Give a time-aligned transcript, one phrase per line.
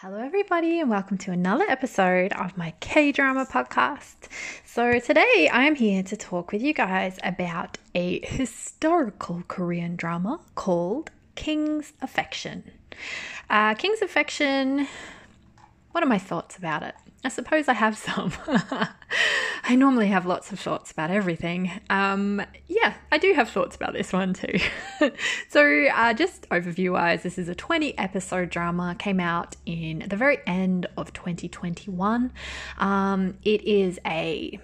[0.00, 4.28] Hello, everybody, and welcome to another episode of my K drama podcast.
[4.62, 10.40] So, today I am here to talk with you guys about a historical Korean drama
[10.54, 12.72] called King's Affection.
[13.48, 14.86] Uh, King's Affection,
[15.92, 16.94] what are my thoughts about it?
[17.26, 18.32] I suppose I have some.
[19.64, 21.72] I normally have lots of thoughts about everything.
[21.90, 24.60] Um, yeah, I do have thoughts about this one too.
[25.48, 30.16] so, uh, just overview wise, this is a 20 episode drama, came out in the
[30.16, 32.32] very end of 2021.
[32.78, 34.60] Um, it is a,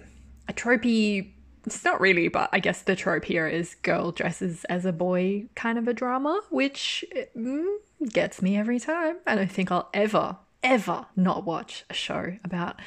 [0.47, 1.33] a tropey
[1.65, 5.45] it's not really, but I guess the trope here is girl dresses as a boy
[5.55, 7.05] kind of a drama, which
[7.37, 7.75] mm,
[8.09, 9.17] gets me every time.
[9.25, 12.79] I don't think I'll ever, ever not watch a show about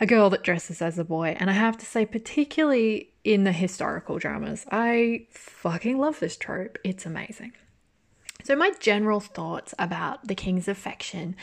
[0.00, 1.36] a girl that dresses as a boy.
[1.38, 6.78] And I have to say, particularly in the historical dramas, I fucking love this trope.
[6.84, 7.52] It's amazing.
[8.44, 11.34] So, my general thoughts about The King's Affection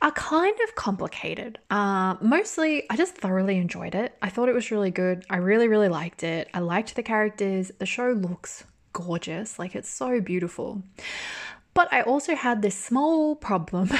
[0.00, 1.58] are kind of complicated.
[1.68, 4.16] Uh, mostly, I just thoroughly enjoyed it.
[4.22, 5.24] I thought it was really good.
[5.28, 6.48] I really, really liked it.
[6.54, 7.72] I liked the characters.
[7.78, 10.82] The show looks gorgeous, like, it's so beautiful.
[11.74, 13.90] But I also had this small problem,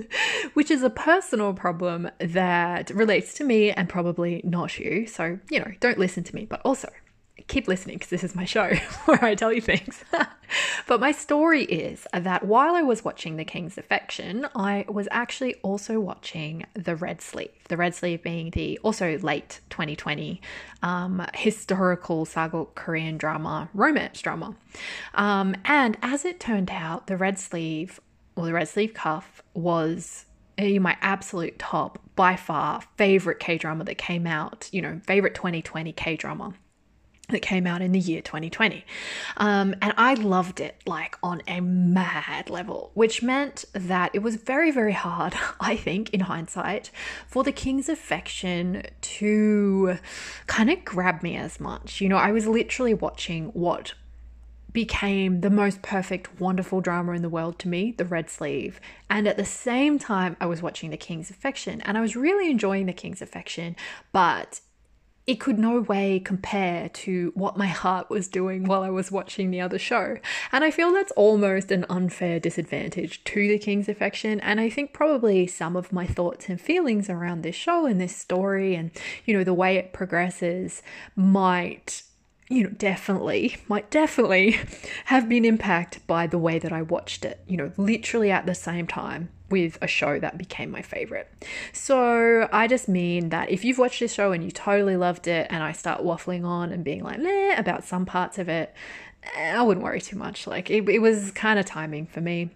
[0.54, 5.06] which is a personal problem that relates to me and probably not you.
[5.06, 6.90] So, you know, don't listen to me, but also
[7.48, 10.04] keep listening because this is my show where I tell you things.
[10.86, 15.54] but my story is that while I was watching The King's Affection, I was actually
[15.56, 17.50] also watching The Red Sleeve.
[17.68, 20.40] The Red Sleeve being the also late 2020
[20.82, 24.54] um, historical saga Korean drama, romance drama.
[25.14, 28.00] Um, and as it turned out, The Red Sleeve
[28.36, 30.26] or The Red Sleeve Cuff was
[30.58, 35.92] my absolute top by far favorite K drama that came out, you know, favorite 2020
[35.92, 36.54] K drama
[37.32, 38.84] that came out in the year 2020.
[39.36, 44.36] Um, and I loved it like on a mad level, which meant that it was
[44.36, 46.90] very, very hard, I think, in hindsight,
[47.26, 49.98] for the King's affection to
[50.46, 52.00] kind of grab me as much.
[52.00, 53.94] You know, I was literally watching what
[54.72, 58.80] became the most perfect, wonderful drama in the world to me, The Red Sleeve.
[59.10, 62.50] And at the same time, I was watching The King's Affection and I was really
[62.50, 63.76] enjoying The King's Affection,
[64.12, 64.60] but
[65.26, 69.50] it could no way compare to what my heart was doing while I was watching
[69.50, 70.16] the other show.
[70.50, 74.40] And I feel that's almost an unfair disadvantage to The King's Affection.
[74.40, 78.16] And I think probably some of my thoughts and feelings around this show and this
[78.16, 78.90] story and,
[79.24, 80.82] you know, the way it progresses
[81.14, 82.02] might
[82.48, 84.58] you know, definitely, might definitely
[85.06, 88.54] have been impacted by the way that I watched it, you know, literally at the
[88.54, 91.30] same time with a show that became my favorite.
[91.72, 95.46] So I just mean that if you've watched this show and you totally loved it,
[95.50, 98.74] and I start waffling on and being like, meh, about some parts of it,
[99.36, 100.46] eh, I wouldn't worry too much.
[100.46, 102.50] Like it, it was kind of timing for me.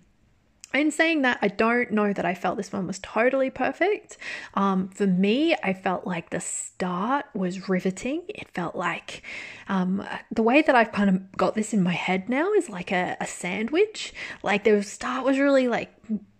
[0.76, 4.18] In saying that, I don't know that I felt this one was totally perfect.
[4.54, 8.24] Um, for me, I felt like the start was riveting.
[8.28, 9.22] It felt like
[9.68, 12.92] um, the way that I've kind of got this in my head now is like
[12.92, 14.12] a, a sandwich.
[14.42, 15.92] Like the start was really like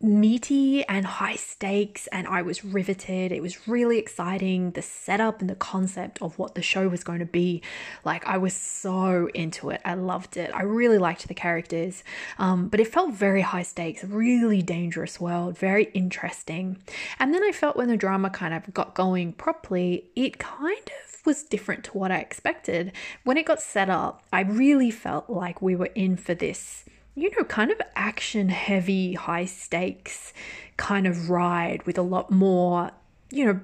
[0.07, 3.33] meaty and high stakes, and I was riveted.
[3.33, 4.71] It was really exciting.
[4.71, 7.63] The setup and the concept of what the show was going to be
[8.05, 9.81] like, I was so into it.
[9.85, 10.51] I loved it.
[10.55, 12.05] I really liked the characters,
[12.39, 16.79] um, but it felt very high stakes, really dangerous world, very interesting.
[17.19, 21.27] And then I felt when the drama kind of got going properly, it kind of
[21.27, 22.93] was different to what I expected.
[23.25, 26.85] When it got set up, I really felt like we were in for this
[27.17, 30.33] you know, kind of action heavy, high stakes
[30.77, 32.91] kind of ride with a lot more,
[33.31, 33.61] you know,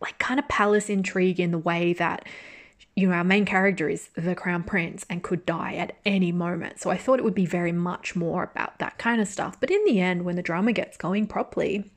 [0.00, 2.26] like kind of palace intrigue in the way that
[2.96, 6.80] you know, our main character is the crown prince and could die at any moment.
[6.80, 9.58] So I thought it would be very much more about that kind of stuff.
[9.60, 11.90] But in the end, when the drama gets going properly,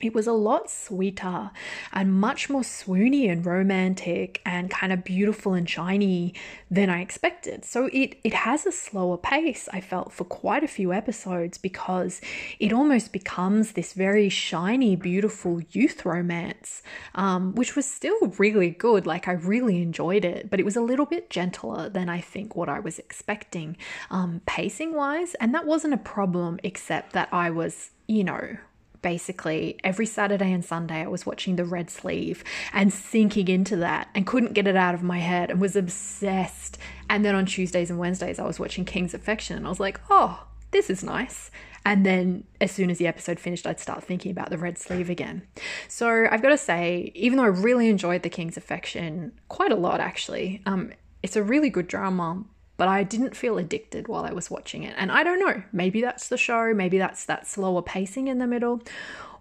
[0.00, 1.50] it was a lot sweeter
[1.92, 6.34] and much more swoony and romantic and kind of beautiful and shiny
[6.70, 7.64] than I expected.
[7.64, 12.20] So it it has a slower pace, I felt, for quite a few episodes because
[12.60, 16.82] it almost becomes this very shiny, beautiful youth romance,
[17.14, 19.06] um, which was still really good.
[19.06, 22.54] Like I really enjoyed it, but it was a little bit gentler than I think
[22.54, 23.76] what I was expecting,
[24.10, 28.58] um, pacing wise, and that wasn't a problem, except that I was, you know,
[29.02, 34.08] basically every Saturday and Sunday I was watching the red sleeve and sinking into that
[34.14, 36.78] and couldn't get it out of my head and was obsessed.
[37.08, 40.00] And then on Tuesdays and Wednesdays I was watching King's Affection and I was like,
[40.10, 41.50] oh, this is nice.
[41.84, 45.08] And then as soon as the episode finished, I'd start thinking about the red sleeve
[45.08, 45.42] again.
[45.88, 49.76] So I've got to say, even though I really enjoyed The King's Affection quite a
[49.76, 50.92] lot, actually, um,
[51.22, 52.44] it's a really good drama,
[52.78, 54.94] but I didn't feel addicted while I was watching it.
[54.96, 58.46] And I don't know, maybe that's the show, maybe that's that slower pacing in the
[58.46, 58.80] middle,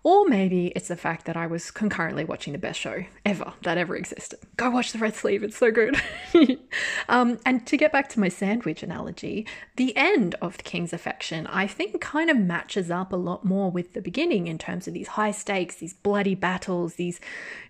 [0.03, 3.77] or maybe it's the fact that I was concurrently watching the best show ever that
[3.77, 4.39] ever existed.
[4.55, 6.01] Go watch The Red Sleeve, it's so good.
[7.09, 9.45] um, and to get back to my sandwich analogy,
[9.75, 13.69] the end of The King's Affection, I think, kind of matches up a lot more
[13.69, 17.19] with the beginning in terms of these high stakes, these bloody battles, these,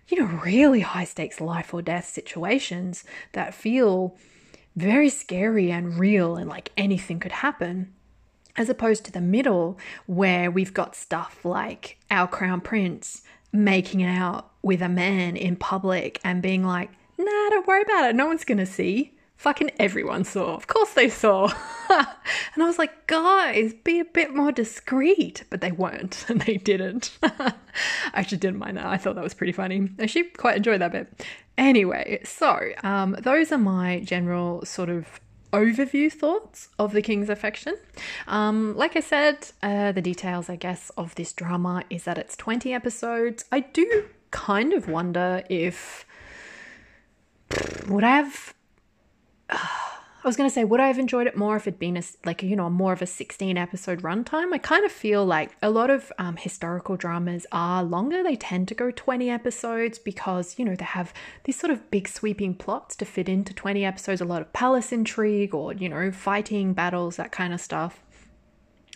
[0.08, 4.16] you know, really high stakes life or death situations that feel
[4.78, 7.92] very scary and real and like anything could happen.
[8.56, 13.22] As opposed to the middle, where we've got stuff like our crown prince
[13.52, 18.16] making out with a man in public and being like, nah, don't worry about it.
[18.16, 19.17] No one's to see.
[19.38, 20.56] Fucking everyone saw.
[20.56, 21.46] Of course they saw.
[21.88, 25.44] and I was like, guys, be a bit more discreet.
[25.48, 27.16] But they weren't and they didn't.
[27.22, 27.54] I
[28.14, 28.86] actually didn't mind that.
[28.86, 29.90] I thought that was pretty funny.
[29.96, 31.24] I actually quite enjoyed that bit.
[31.56, 35.20] Anyway, so um, those are my general sort of
[35.52, 37.76] overview thoughts of the King's Affection.
[38.26, 42.36] Um, like I said, uh, the details, I guess, of this drama is that it's
[42.36, 43.44] 20 episodes.
[43.52, 46.04] I do kind of wonder if
[47.86, 48.54] would I have.
[49.50, 52.02] I was going to say, would I have enjoyed it more if it'd been a,
[52.24, 54.52] like, you know, more of a 16 episode runtime?
[54.52, 58.24] I kind of feel like a lot of um, historical dramas are longer.
[58.24, 61.14] They tend to go 20 episodes because, you know, they have
[61.44, 64.90] these sort of big sweeping plots to fit into 20 episodes, a lot of palace
[64.90, 68.02] intrigue or, you know, fighting, battles, that kind of stuff.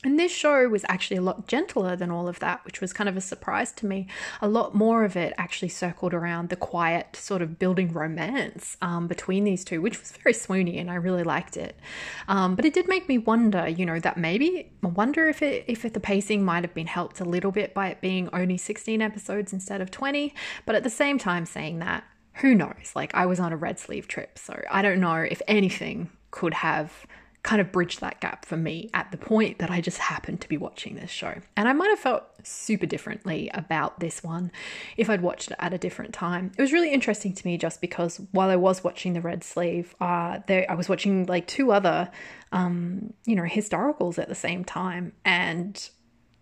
[0.05, 3.09] And this show was actually a lot gentler than all of that, which was kind
[3.09, 4.09] of a surprise to me.
[4.41, 9.07] A lot more of it actually circled around the quiet sort of building romance um,
[9.07, 11.79] between these two, which was very swoony and I really liked it.
[12.27, 15.65] Um, but it did make me wonder, you know, that maybe I wonder if it
[15.69, 18.57] if it, the pacing might have been helped a little bit by it being only
[18.57, 20.35] 16 episodes instead of 20.
[20.67, 22.03] But at the same time, saying that,
[22.35, 22.93] who knows?
[22.97, 26.55] Like I was on a red sleeve trip, so I don't know if anything could
[26.55, 27.07] have
[27.43, 30.49] kind of bridged that gap for me at the point that I just happened to
[30.49, 31.35] be watching this show.
[31.57, 34.53] And I might have felt super differently about this one
[34.97, 36.53] if I'd watched it at a different time.
[36.57, 39.95] It was really interesting to me just because while I was watching the Red Sleeve,
[40.01, 42.11] uh, there I was watching like two other,
[42.53, 45.89] um, you know, historicals at the same time, and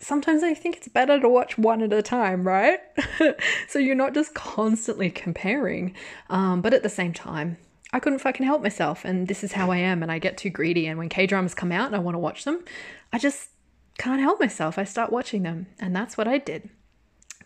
[0.00, 2.80] sometimes I think it's better to watch one at a time, right?
[3.68, 5.94] so you're not just constantly comparing,
[6.28, 7.56] um, but at the same time
[7.92, 9.04] I couldn't fucking help myself.
[9.04, 10.02] And this is how I am.
[10.02, 10.86] And I get too greedy.
[10.86, 12.64] And when K dramas come out and I want to watch them,
[13.12, 13.50] I just
[13.98, 14.78] can't help myself.
[14.78, 15.66] I start watching them.
[15.78, 16.70] And that's what I did.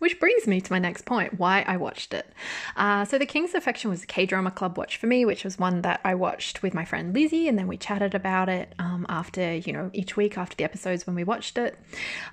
[0.00, 2.26] Which brings me to my next point why I watched it.
[2.76, 5.58] Uh, so, The King's Affection was a K drama club watch for me, which was
[5.58, 9.06] one that I watched with my friend Lizzie, and then we chatted about it um,
[9.08, 11.78] after, you know, each week after the episodes when we watched it.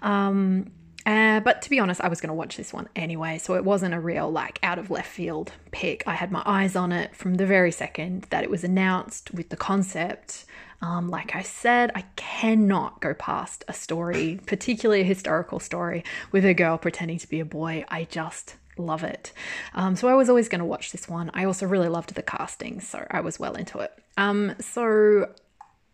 [0.01, 0.71] Um,
[1.05, 3.65] uh, but to be honest, I was going to watch this one anyway, so it
[3.65, 6.03] wasn't a real, like, out of left field pick.
[6.05, 9.49] I had my eyes on it from the very second that it was announced with
[9.49, 10.45] the concept.
[10.81, 16.45] Um, like I said, I cannot go past a story, particularly a historical story, with
[16.45, 17.85] a girl pretending to be a boy.
[17.89, 19.31] I just love it.
[19.73, 21.31] Um, so I was always going to watch this one.
[21.33, 23.91] I also really loved the casting, so I was well into it.
[24.17, 25.31] Um, so,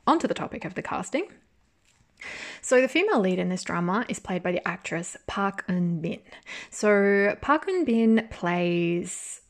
[0.06, 1.28] onto the topic of the casting.
[2.62, 6.20] So the female lead in this drama is played by the actress Park Eun Bin.
[6.70, 9.42] So Park Eun Bin plays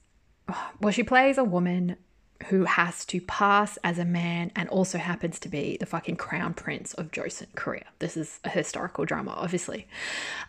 [0.79, 1.97] well she plays a woman
[2.45, 6.53] who has to pass as a man and also happens to be the fucking crown
[6.53, 7.85] prince of Joseon, Korea.
[7.99, 9.87] This is a historical drama, obviously.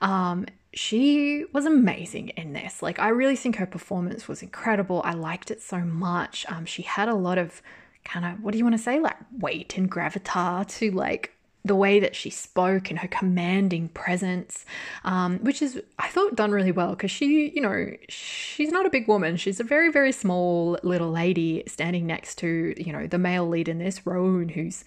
[0.00, 2.82] Um, she was amazing in this.
[2.82, 5.00] Like, I really think her performance was incredible.
[5.04, 6.44] I liked it so much.
[6.48, 7.62] Um, she had a lot of
[8.04, 11.32] kind of, what do you want to say, like weight and gravitas to like
[11.64, 14.64] the way that she spoke and her commanding presence,
[15.04, 18.90] um, which is, I thought, done really well because she, you know, she's not a
[18.90, 19.36] big woman.
[19.36, 23.68] She's a very, very small little lady standing next to, you know, the male lead
[23.68, 24.84] in this, Rowoon, who's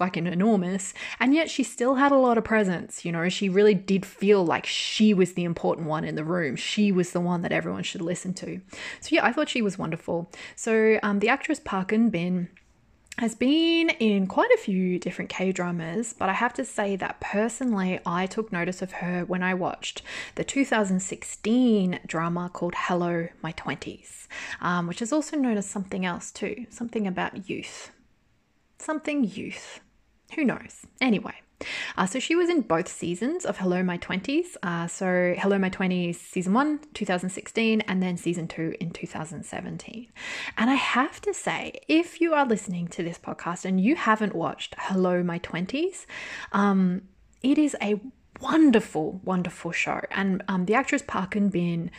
[0.00, 0.94] fucking enormous.
[1.20, 3.04] And yet she still had a lot of presence.
[3.04, 6.56] You know, she really did feel like she was the important one in the room.
[6.56, 8.62] She was the one that everyone should listen to.
[9.00, 10.30] So, yeah, I thought she was wonderful.
[10.56, 12.48] So, um, the actress Park Eun Bin
[13.18, 17.20] has been in quite a few different K dramas, but I have to say that
[17.20, 20.02] personally, I took notice of her when I watched
[20.36, 24.26] the 2016 drama called Hello My 20s,
[24.60, 27.90] um, which is also known as something else too, something about youth.
[28.78, 29.80] Something youth.
[30.34, 30.86] Who knows?
[31.00, 31.34] Anyway.
[31.96, 34.56] Uh, so she was in both seasons of Hello My 20s.
[34.62, 40.08] Uh, so Hello My 20s season 1 2016 and then season 2 in 2017.
[40.56, 44.34] And I have to say if you are listening to this podcast and you haven't
[44.34, 46.06] watched Hello My 20s,
[46.52, 47.02] um,
[47.42, 48.00] it is a
[48.40, 51.90] wonderful wonderful show and um, the actress Park Eun Bin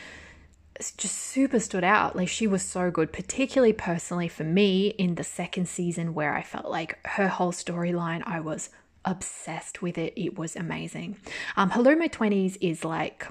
[0.96, 2.16] just super stood out.
[2.16, 6.42] Like she was so good, particularly personally for me in the second season where I
[6.42, 8.70] felt like her whole storyline, I was
[9.04, 10.12] obsessed with it.
[10.16, 11.16] It was amazing.
[11.56, 13.26] Um, Hello My 20s is like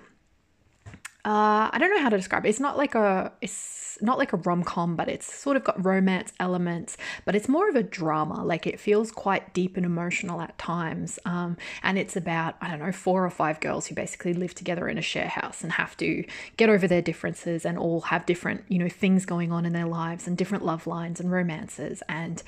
[1.24, 2.50] uh, I don't know how to describe it.
[2.50, 5.84] It's not like a it's not like a rom com, but it's sort of got
[5.86, 8.44] romance elements, but it's more of a drama.
[8.44, 11.20] Like it feels quite deep and emotional at times.
[11.24, 14.88] Um, and it's about I don't know four or five girls who basically live together
[14.88, 16.24] in a share house and have to
[16.58, 19.86] get over their differences and all have different you know things going on in their
[19.86, 22.42] lives and different love lines and romances and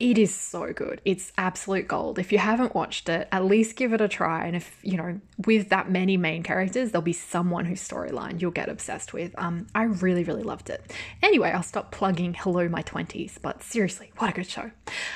[0.00, 1.00] it is so good.
[1.04, 2.20] It's absolute gold.
[2.20, 4.46] If you haven't watched it, at least give it a try.
[4.46, 8.52] And if, you know, with that many main characters, there'll be someone whose storyline you'll
[8.52, 9.36] get obsessed with.
[9.36, 10.92] Um, I really, really loved it.
[11.20, 14.70] Anyway, I'll stop plugging Hello My 20s, but seriously, what a good show.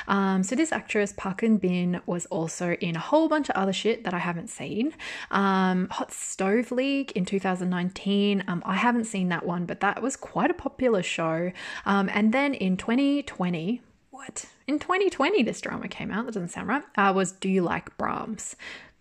[0.08, 4.02] Um, so this actress, Park Bin, was also in a whole bunch of other shit
[4.02, 4.94] that I haven't seen.
[5.30, 8.42] Um, Hot Stove League in 2019.
[8.48, 11.52] Um, I haven't seen that one, but that was quite a popular show.
[11.86, 13.80] Um, and then in 2020,
[14.12, 14.44] what?
[14.66, 16.26] In 2020, this drama came out.
[16.26, 16.84] That doesn't sound right.
[16.96, 18.54] Uh, was Do You Like Brahms?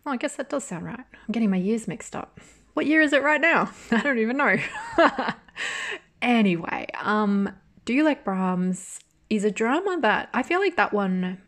[0.05, 0.99] Oh, I guess that does sound right.
[0.99, 2.39] I'm getting my years mixed up.
[2.73, 3.71] What year is it right now?
[3.91, 4.55] I don't even know.
[6.21, 7.53] anyway, um,
[7.83, 11.41] Do You Like Brahms is a drama that I feel like that one,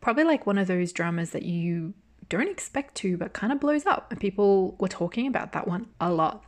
[0.00, 1.94] probably like one of those dramas that you
[2.28, 4.10] don't expect to, but kind of blows up.
[4.10, 6.44] And people were talking about that one a lot.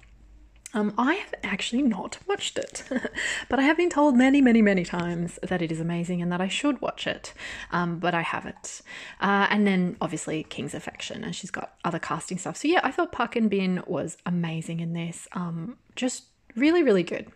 [0.75, 2.85] Um, I have actually not watched it,
[3.49, 6.43] but I have been told many, many, many times that it is amazing and that
[6.43, 7.33] I should watch it,
[7.71, 8.83] um, but I haven't.
[9.21, 12.59] Uh, and then obviously King's Affection, and she's got other casting stuff.
[12.59, 15.27] So yeah, I thought Park Eun Bin was amazing in this.
[15.33, 17.29] Um, just really, really good.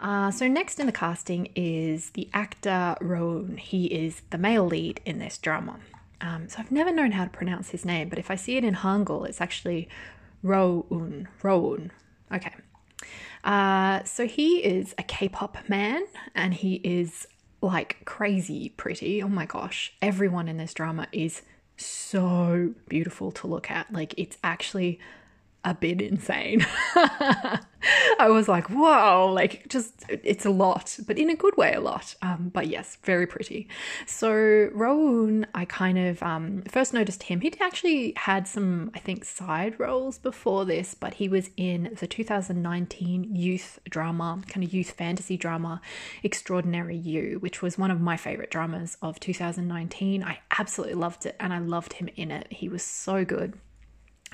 [0.00, 3.58] Uh, so next in the casting is the actor Rowoon.
[3.58, 5.78] He is the male lead in this drama.
[6.20, 8.64] Um, so I've never known how to pronounce his name, but if I see it
[8.64, 9.88] in Hangul, it's actually
[10.44, 11.26] Rowoon.
[11.42, 11.90] Rowoon.
[12.32, 12.52] Okay.
[13.44, 17.26] Uh, so he is a K pop man and he is
[17.60, 19.22] like crazy pretty.
[19.22, 19.92] Oh my gosh.
[20.00, 21.42] Everyone in this drama is
[21.76, 23.92] so beautiful to look at.
[23.92, 25.00] Like, it's actually
[25.64, 26.66] a bit insane.
[28.18, 31.80] I was like, whoa, like just it's a lot, but in a good way, a
[31.80, 32.14] lot.
[32.22, 33.68] Um, but yes, very pretty.
[34.06, 37.40] So Rowoon, I kind of um, first noticed him.
[37.40, 42.06] He actually had some, I think, side roles before this, but he was in the
[42.06, 45.80] 2019 youth drama, kind of youth fantasy drama,
[46.22, 50.22] Extraordinary You, which was one of my favorite dramas of 2019.
[50.24, 52.46] I absolutely loved it, and I loved him in it.
[52.50, 53.54] He was so good.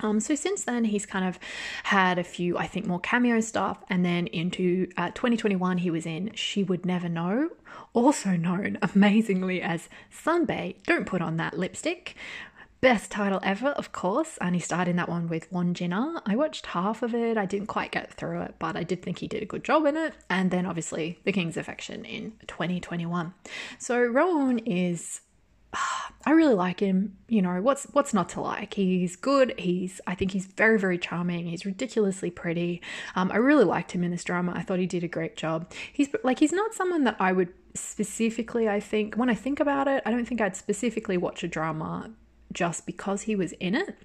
[0.01, 1.39] Um, so since then, he's kind of
[1.83, 3.83] had a few, I think, more cameo stuff.
[3.89, 7.49] And then into uh, 2021, he was in She Would Never Know,
[7.93, 10.75] also known amazingly as Sunbae.
[10.83, 12.15] Don't put on that lipstick.
[12.81, 14.37] Best title ever, of course.
[14.39, 16.21] And he starred in that one with Won Jin-ah.
[16.25, 17.37] I watched half of it.
[17.37, 19.85] I didn't quite get through it, but I did think he did a good job
[19.85, 20.13] in it.
[20.29, 23.33] And then obviously The King's Affection in 2021.
[23.79, 25.19] So Rowoon is
[26.25, 27.17] I really like him.
[27.27, 28.73] You know, what's what's not to like?
[28.73, 29.53] He's good.
[29.57, 31.47] He's I think he's very very charming.
[31.47, 32.81] He's ridiculously pretty.
[33.15, 34.53] Um, I really liked him in this drama.
[34.55, 35.71] I thought he did a great job.
[35.91, 38.67] He's like he's not someone that I would specifically.
[38.67, 42.11] I think when I think about it, I don't think I'd specifically watch a drama
[42.51, 43.95] just because he was in it.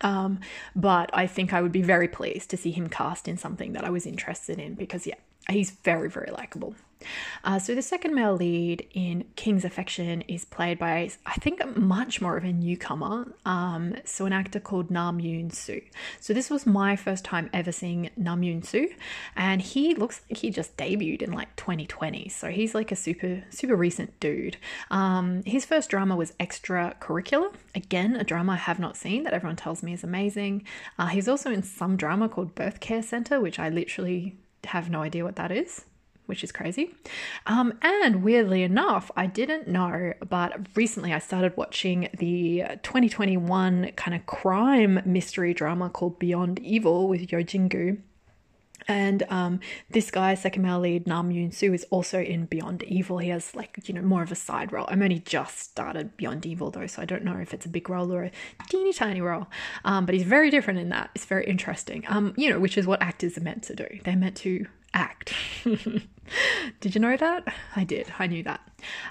[0.00, 0.40] Um,
[0.76, 3.84] but I think I would be very pleased to see him cast in something that
[3.84, 5.16] I was interested in because yeah,
[5.48, 6.74] he's very, very likable.
[7.44, 12.20] Uh, so the second male lead in King's Affection is played by, I think, much
[12.20, 13.32] more of a newcomer.
[13.44, 15.80] Um, so an actor called Nam Yoon Soo.
[16.20, 18.88] So this was my first time ever seeing Nam Yoon Soo,
[19.36, 22.28] and he looks like he just debuted in like 2020.
[22.28, 24.56] So he's like a super super recent dude.
[24.90, 27.54] Um, his first drama was Extracurricular.
[27.74, 30.64] Again, a drama I have not seen that everyone tells me is amazing.
[30.98, 35.02] Uh, he's also in some drama called Birth Care Center, which I literally have no
[35.02, 35.84] idea what that is
[36.28, 36.94] which is crazy.
[37.46, 44.14] Um, and weirdly enough, I didn't know, but recently I started watching the 2021 kind
[44.14, 47.96] of crime mystery drama called Beyond Evil with Yeo Jin-goo.
[48.88, 53.18] And um, this guy, second male lead, Nam Yoon Soo, is also in Beyond Evil.
[53.18, 54.86] He has like, you know, more of a side role.
[54.88, 57.90] I'm only just started Beyond Evil though, so I don't know if it's a big
[57.90, 58.32] role or a
[58.68, 59.46] teeny tiny role.
[59.84, 61.10] Um, but he's very different in that.
[61.14, 62.04] It's very interesting.
[62.08, 63.86] Um, you know, which is what actors are meant to do.
[64.04, 65.34] They're meant to act.
[65.64, 67.52] did you know that?
[67.76, 68.10] I did.
[68.18, 68.60] I knew that.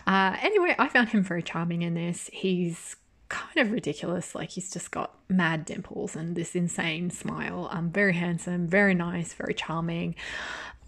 [0.08, 2.32] Uh, anyway, I found him very charming in this.
[2.34, 2.96] He's
[3.30, 4.36] kind of ridiculous.
[4.36, 7.70] Like he's just got mad dimples and this insane smile.
[7.72, 10.16] Um, very handsome, very nice, very charming.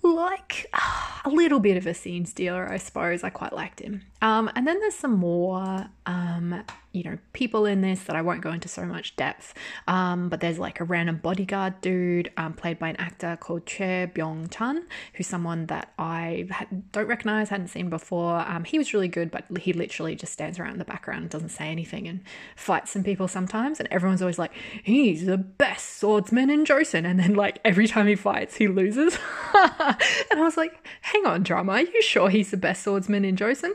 [0.01, 0.71] Like
[1.25, 3.23] a little bit of a scene stealer, I suppose.
[3.23, 4.03] I quite liked him.
[4.21, 8.41] Um, and then there's some more um, you know, people in this that I won't
[8.41, 9.53] go into so much depth.
[9.87, 14.11] Um, but there's like a random bodyguard dude um, played by an actor called Choi
[14.13, 16.47] Byung Chan, who's someone that I
[16.91, 18.39] don't recognize, hadn't seen before.
[18.39, 21.29] Um, he was really good, but he literally just stands around in the background and
[21.29, 22.21] doesn't say anything and
[22.55, 23.79] fights some people sometimes.
[23.79, 24.51] And everyone's always like,
[24.83, 27.05] he's the best swordsman in Joseon.
[27.05, 29.17] And then, like, every time he fights, he loses.
[30.31, 33.35] and I was like, hang on, drama, are you sure he's the best swordsman in
[33.35, 33.73] Joseon?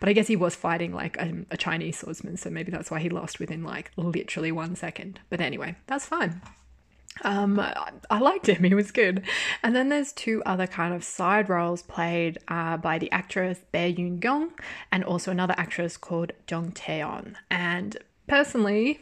[0.00, 3.00] But I guess he was fighting like a, a Chinese swordsman, so maybe that's why
[3.00, 5.20] he lost within like literally one second.
[5.30, 6.40] But anyway, that's fine.
[7.22, 7.60] Um,
[8.10, 8.64] I liked him.
[8.64, 9.22] He was good.
[9.62, 13.92] And then there's two other kind of side roles played uh, by the actress Bae
[13.92, 14.50] Yoon Gyung
[14.90, 17.36] and also another actress called Jung Chaeyeon.
[17.50, 19.00] And personally,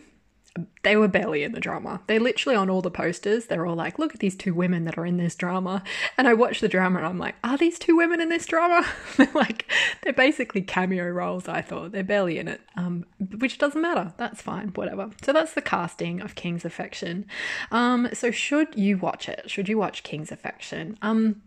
[0.83, 2.03] they were barely in the drama.
[2.07, 3.47] They're literally on all the posters.
[3.47, 5.83] They're all like, look at these two women that are in this drama.
[6.19, 8.87] And I watch the drama and I'm like, are these two women in this drama?
[9.35, 9.71] like,
[10.03, 11.93] they're basically cameo roles, I thought.
[11.93, 13.07] They're barely in it, um,
[13.39, 14.13] which doesn't matter.
[14.17, 15.11] That's fine, whatever.
[15.23, 17.27] So that's the casting of King's Affection.
[17.71, 19.51] Um, so should you watch it?
[19.51, 20.99] Should you watch King's Affection?
[21.01, 21.43] Um,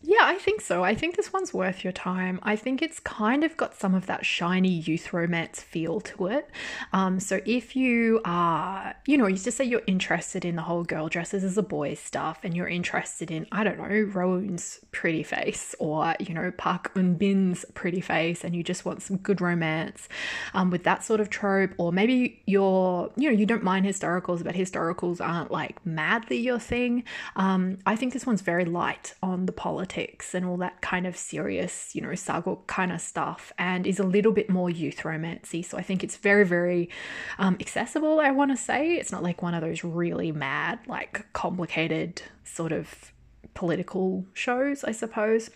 [0.00, 0.84] yeah, I think so.
[0.84, 2.38] I think this one's worth your time.
[2.44, 6.48] I think it's kind of got some of that shiny youth romance feel to it.
[6.92, 10.84] Um, so if you are, you know, you just say you're interested in the whole
[10.84, 15.24] girl dresses as a boy stuff and you're interested in, I don't know, Rowoon's pretty
[15.24, 19.40] face or, you know, Park Eun Bin's pretty face and you just want some good
[19.40, 20.08] romance
[20.54, 24.44] um, with that sort of trope, or maybe you're, you know, you don't mind historicals,
[24.44, 27.02] but historicals aren't like madly your thing.
[27.34, 31.06] Um, I think this one's very light on the politics politics and all that kind
[31.06, 34.98] of serious, you know, saguk kind of stuff, and is a little bit more youth
[34.98, 35.64] romancy.
[35.64, 36.90] So I think it's very, very
[37.38, 38.20] um, accessible.
[38.20, 42.72] I want to say it's not like one of those really mad, like complicated sort
[42.72, 43.12] of
[43.54, 45.50] political shows, I suppose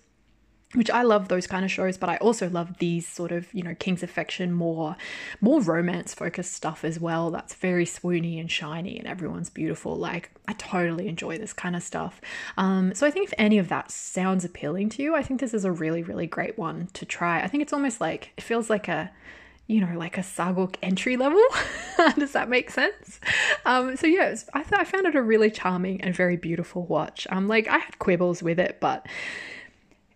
[0.74, 3.62] which I love those kind of shows, but I also love these sort of, you
[3.62, 4.96] know, King's Affection, more
[5.40, 7.30] more romance focused stuff as well.
[7.30, 9.96] That's very swoony and shiny and everyone's beautiful.
[9.96, 12.20] Like I totally enjoy this kind of stuff.
[12.56, 15.54] Um, so I think if any of that sounds appealing to you, I think this
[15.54, 17.42] is a really, really great one to try.
[17.42, 19.10] I think it's almost like it feels like a
[19.68, 21.42] you know, like a Saguk entry level.
[22.18, 23.20] Does that make sense?
[23.64, 27.26] Um, so yeah, I thought I found it a really charming and very beautiful watch.
[27.30, 29.06] Um, like I had quibbles with it, but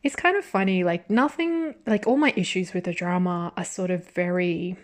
[0.07, 0.85] it's kind of funny.
[0.85, 4.77] Like, nothing, like, all my issues with the drama are sort of very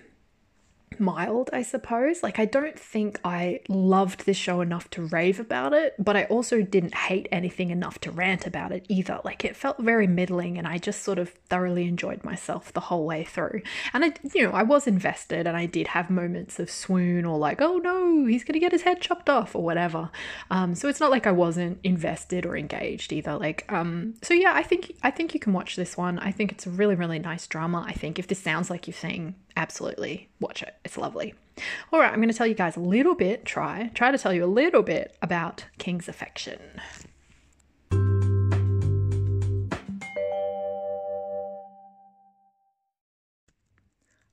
[1.00, 2.22] mild, I suppose.
[2.22, 6.24] Like, I don't think I loved this show enough to rave about it, but I
[6.24, 9.20] also didn't hate anything enough to rant about it either.
[9.24, 13.04] Like, it felt very middling, and I just sort of thoroughly enjoyed myself the whole
[13.06, 13.62] way through.
[13.92, 17.38] And I, you know, I was invested, and I did have moments of swoon or
[17.38, 20.10] like, oh no, he's gonna get his head chopped off or whatever.
[20.50, 23.36] Um, so it's not like I wasn't invested or engaged either.
[23.36, 26.18] Like, um, so yeah, I think I think you can watch this one.
[26.18, 27.84] I think it's a really really nice drama.
[27.86, 30.74] I think if this sounds like you're saying absolutely watch it.
[30.84, 31.34] It's lovely.
[31.92, 34.32] All right, I'm going to tell you guys a little bit, try, try to tell
[34.32, 36.58] you a little bit about King's Affection.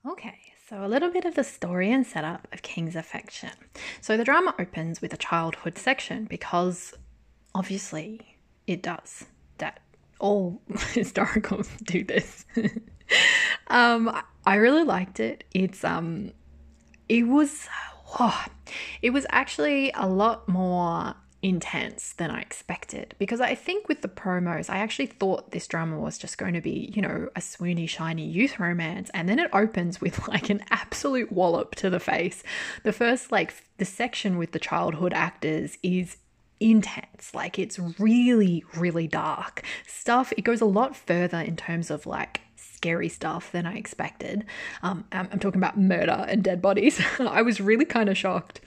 [0.07, 3.51] Okay, so a little bit of the story and setup of King's Affection.
[4.01, 6.93] So the drama opens with a childhood section because
[7.53, 9.25] obviously it does.
[9.57, 9.81] That
[10.19, 12.45] all historicals do this.
[13.67, 15.43] um, I really liked it.
[15.53, 16.31] It's um,
[17.07, 17.67] it was,
[18.19, 18.45] oh,
[19.01, 24.07] it was actually a lot more intense than I expected because I think with the
[24.07, 27.87] promos, I actually thought this drama was just going to be, you know, a swoony,
[27.87, 29.09] shiny youth romance.
[29.13, 32.43] And then it opens with like an absolute wallop to the face.
[32.83, 36.17] The first, like, the section with the childhood actors is
[36.59, 37.33] intense.
[37.33, 40.33] Like, it's really, really dark stuff.
[40.37, 42.41] It goes a lot further in terms of like
[42.79, 44.45] scary stuff than I expected.
[44.83, 47.01] Um, I'm, I'm, talking about murder and dead bodies.
[47.19, 48.61] I was really kind of shocked,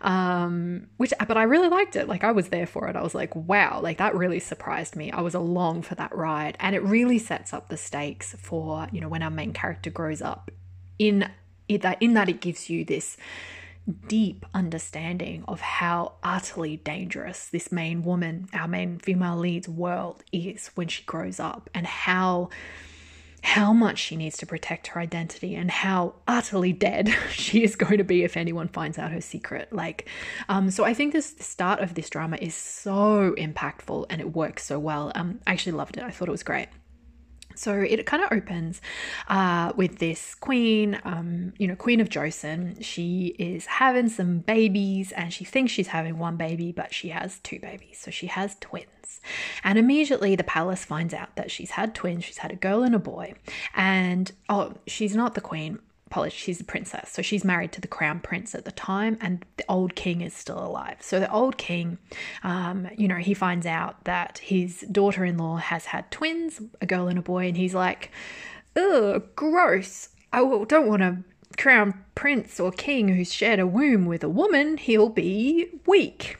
[0.00, 2.08] um, which but I really liked it.
[2.08, 2.96] Like I was there for it.
[2.96, 5.12] I was like, wow, like that really surprised me.
[5.12, 9.00] I was along for that ride, and it really sets up the stakes for you
[9.02, 10.50] know when our main character grows up.
[10.98, 11.28] In
[11.68, 13.18] it, that in that it gives you this
[14.08, 20.70] deep understanding of how utterly dangerous this main woman, our main female lead's world is
[20.76, 22.48] when she grows up, and how
[23.42, 27.98] how much she needs to protect her identity and how utterly dead she is going
[27.98, 29.72] to be if anyone finds out her secret.
[29.72, 30.08] Like,
[30.48, 34.34] um, so I think this the start of this drama is so impactful and it
[34.34, 35.12] works so well.
[35.14, 36.02] Um, I actually loved it.
[36.02, 36.68] I thought it was great.
[37.60, 38.80] So it kind of opens
[39.28, 42.82] uh, with this queen, um, you know, Queen of Joseon.
[42.82, 47.38] She is having some babies and she thinks she's having one baby, but she has
[47.40, 47.98] two babies.
[47.98, 49.20] So she has twins.
[49.62, 52.24] And immediately the palace finds out that she's had twins.
[52.24, 53.34] She's had a girl and a boy.
[53.74, 57.10] And oh, she's not the queen apologies, she's a princess.
[57.12, 60.34] So she's married to the crown prince at the time, and the old king is
[60.34, 60.96] still alive.
[61.00, 61.98] So the old king,
[62.42, 66.86] um, you know, he finds out that his daughter in law has had twins, a
[66.86, 68.10] girl and a boy, and he's like,
[68.76, 70.08] ugh, gross.
[70.32, 71.18] I don't want a
[71.56, 74.78] crown prince or king who's shared a womb with a woman.
[74.78, 76.39] He'll be weak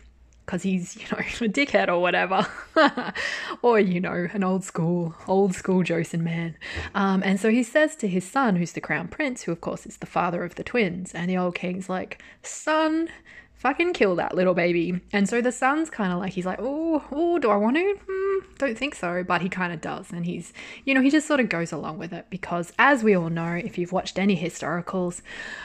[0.51, 2.45] because he's, you know, a dickhead or whatever.
[3.63, 6.57] or, you know, an old school, old school Joseon man.
[6.95, 9.87] Um, and so he says to his son, who's the crown prince, who of course
[9.87, 13.09] is the father of the twins, and the old king's like, son,
[13.55, 15.01] fucking kill that little baby.
[15.13, 18.01] And so the son's kind of like, he's like, oh, oh, do I want to?
[18.09, 19.23] Hmm, don't think so.
[19.23, 20.11] But he kind of does.
[20.11, 20.53] And he's,
[20.85, 23.53] you know, he just sort of goes along with it because, as we all know,
[23.53, 25.21] if you've watched any historicals,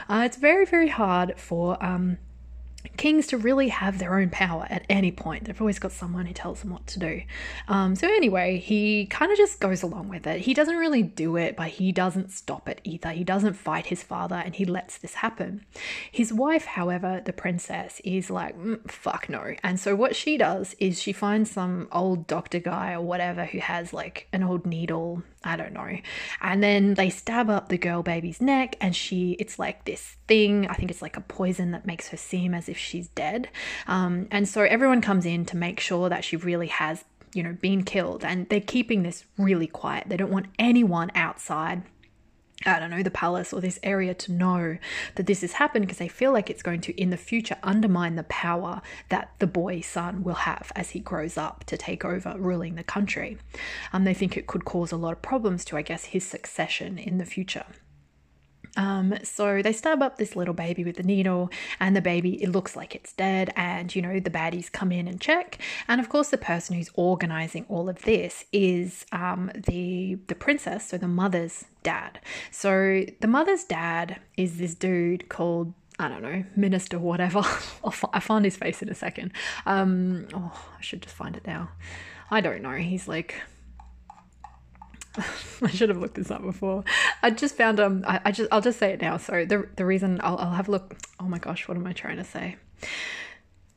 [0.08, 2.18] uh, it's very, very hard for um,
[2.96, 5.44] kings to really have their own power at any point.
[5.44, 7.22] They've always got someone who tells them what to do.
[7.68, 10.40] Um, so, anyway, he kind of just goes along with it.
[10.40, 13.10] He doesn't really do it, but he doesn't stop it either.
[13.10, 15.64] He doesn't fight his father and he lets this happen.
[16.10, 19.54] His wife, however, the princess, is like, mm, fuck no.
[19.62, 23.58] And so, what she does is she finds some old doctor guy or whatever who
[23.58, 25.96] has like an old needle I don't know.
[26.42, 30.66] And then they stab up the girl baby's neck, and she, it's like this thing.
[30.66, 33.48] I think it's like a poison that makes her seem as if she's dead.
[33.86, 37.56] Um, and so everyone comes in to make sure that she really has, you know,
[37.60, 38.24] been killed.
[38.24, 40.08] And they're keeping this really quiet.
[40.08, 41.82] They don't want anyone outside
[42.64, 44.78] I don't know, the palace or this area to know
[45.16, 48.16] that this has happened because they feel like it's going to, in the future, undermine
[48.16, 52.34] the power that the boy son will have as he grows up to take over
[52.38, 53.36] ruling the country.
[53.92, 56.98] Um, they think it could cause a lot of problems to, I guess, his succession
[56.98, 57.66] in the future.
[58.76, 62.50] Um, so they stab up this little baby with the needle, and the baby it
[62.50, 63.52] looks like it's dead.
[63.56, 65.58] And you know the baddies come in and check,
[65.88, 70.88] and of course the person who's organizing all of this is um, the the princess,
[70.88, 72.20] so the mother's dad.
[72.50, 77.38] So the mother's dad is this dude called I don't know, minister, whatever.
[77.84, 79.32] I'll, find his face in a second.
[79.64, 81.70] Um, oh, I should just find it now.
[82.30, 82.72] I don't know.
[82.72, 83.34] He's like
[85.62, 86.84] I should have looked this up before.
[87.22, 89.16] I just found um I, I just I'll just say it now.
[89.16, 91.92] So the the reason I'll I'll have a look oh my gosh, what am I
[91.92, 92.56] trying to say?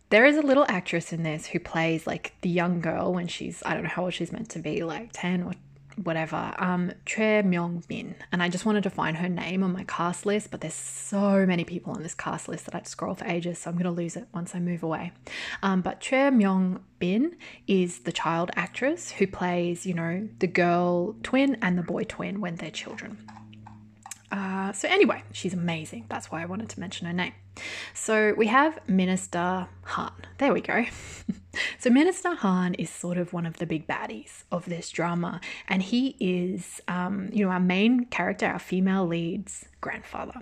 [0.09, 3.61] There is a little actress in this who plays like the young girl when she's
[3.65, 5.53] I don't know how old she's meant to be, like 10 or
[5.95, 8.15] whatever, um, Choi Myung Bin.
[8.31, 11.45] And I just wanted to find her name on my cast list, but there's so
[11.45, 13.91] many people on this cast list that I'd scroll for ages, so I'm going to
[13.91, 15.11] lose it once I move away.
[15.61, 17.35] Um, but Choi Myung Bin
[17.67, 22.41] is the child actress who plays, you know, the girl twin and the boy twin
[22.41, 23.17] when they're children.
[24.31, 26.05] Uh, so, anyway, she's amazing.
[26.07, 27.33] That's why I wanted to mention her name.
[27.93, 30.13] So, we have Minister Han.
[30.37, 30.85] There we go.
[31.79, 35.81] so, Minister Han is sort of one of the big baddies of this drama, and
[35.81, 40.41] he is, um, you know, our main character, our female lead's grandfather.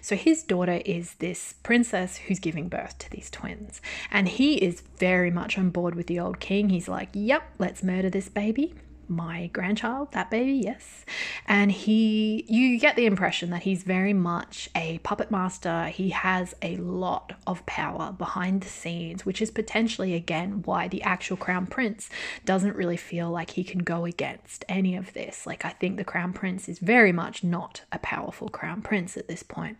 [0.00, 4.82] So, his daughter is this princess who's giving birth to these twins, and he is
[4.98, 6.70] very much on board with the old king.
[6.70, 8.74] He's like, Yep, let's murder this baby
[9.08, 11.04] my grandchild, that baby, yes.
[11.46, 15.86] And he, you get the impression that he's very much a puppet master.
[15.86, 21.02] He has a lot of power behind the scenes, which is potentially, again, why the
[21.02, 22.10] actual crown prince
[22.44, 25.46] doesn't really feel like he can go against any of this.
[25.46, 29.28] Like, I think the crown prince is very much not a powerful crown prince at
[29.28, 29.78] this point.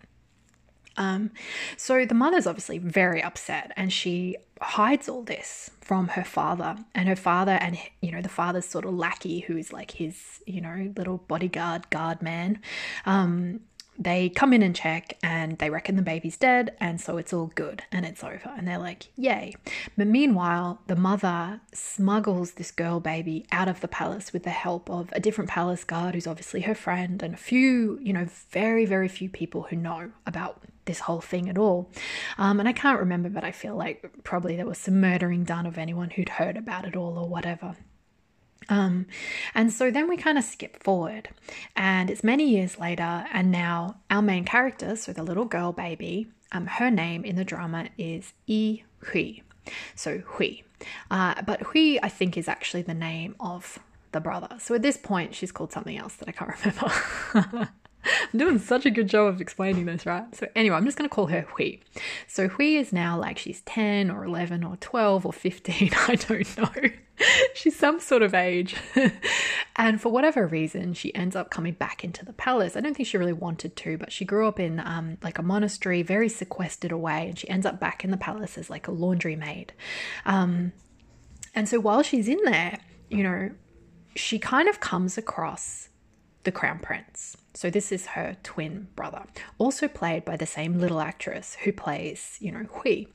[0.98, 1.30] Um,
[1.76, 7.08] so the mother's obviously very upset and she hides all this from her father and
[7.08, 10.60] her father and you know the father's sort of lackey who is like his you
[10.60, 12.60] know little bodyguard guard man.
[13.06, 13.60] Um,
[13.98, 17.50] they come in and check and they reckon the baby's dead and so it's all
[17.56, 18.54] good and it's over.
[18.56, 19.56] And they're like yay.
[19.96, 24.88] But meanwhile the mother smuggles this girl baby out of the palace with the help
[24.88, 28.84] of a different palace guard who's obviously her friend and a few you know very
[28.84, 31.88] very few people who know about this whole thing at all
[32.38, 35.66] um, and i can't remember but i feel like probably there was some murdering done
[35.66, 37.76] of anyone who'd heard about it all or whatever
[38.68, 39.06] um,
[39.54, 41.30] and so then we kind of skip forward,
[41.74, 46.28] and it's many years later, and now our main character, so the little girl baby,
[46.52, 49.40] um, her name in the drama is Yi Hui.
[49.94, 50.62] So Hui.
[51.10, 53.78] Uh, but Hui, I think, is actually the name of
[54.12, 54.56] the brother.
[54.58, 56.52] So at this point, she's called something else that I can't
[57.34, 57.68] remember.
[58.32, 60.34] I'm doing such a good job of explaining this, right?
[60.34, 61.78] So, anyway, I'm just going to call her Hui.
[62.26, 66.58] So, Hui is now like she's 10 or 11 or 12 or 15, I don't
[66.58, 66.90] know.
[67.54, 68.76] she's some sort of age.
[69.76, 72.76] and for whatever reason, she ends up coming back into the palace.
[72.76, 75.42] I don't think she really wanted to, but she grew up in um, like a
[75.42, 78.92] monastery, very sequestered away, and she ends up back in the palace as like a
[78.92, 79.72] laundry maid.
[80.26, 80.72] Um,
[81.54, 82.78] and so, while she's in there,
[83.10, 83.50] you know,
[84.14, 85.88] she kind of comes across
[86.44, 87.36] the crown prince.
[87.58, 89.24] So this is her twin brother,
[89.58, 93.06] also played by the same little actress who plays, you know, Hui.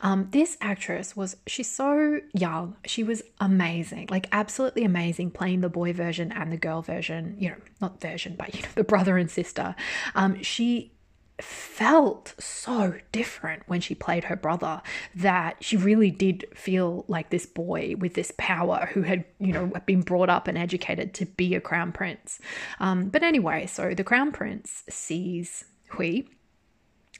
[0.00, 2.74] Um, this actress was she's so young.
[2.86, 7.36] She was amazing, like absolutely amazing, playing the boy version and the girl version.
[7.38, 9.76] You know, not version, but you know, the brother and sister.
[10.14, 10.92] Um, she
[11.40, 14.82] felt so different when she played her brother
[15.14, 19.72] that she really did feel like this boy with this power who had, you know,
[19.86, 22.38] been brought up and educated to be a crown prince.
[22.80, 26.22] Um, but anyway, so the crown prince sees Hui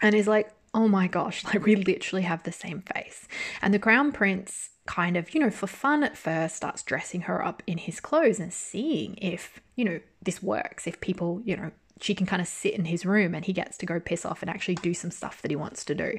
[0.00, 3.26] and is like, oh my gosh, like we literally have the same face.
[3.60, 7.44] And the crown prince kind of, you know, for fun at first starts dressing her
[7.44, 11.70] up in his clothes and seeing if, you know, this works, if people, you know,
[12.02, 14.42] she can kind of sit in his room and he gets to go piss off
[14.42, 16.18] and actually do some stuff that he wants to do.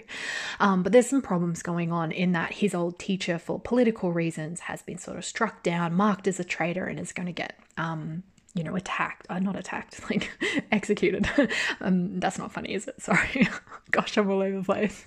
[0.59, 4.61] Um, but there's some problems going on in that his old teacher, for political reasons,
[4.61, 7.59] has been sort of struck down, marked as a traitor, and is going to get.
[7.77, 8.23] Um,
[8.55, 10.29] you know, attacked, uh, not attacked, like
[10.71, 11.27] executed.
[11.81, 12.93] um, that's not funny, is it?
[13.01, 13.47] Sorry.
[13.89, 15.03] Gosh, I'm all over the place.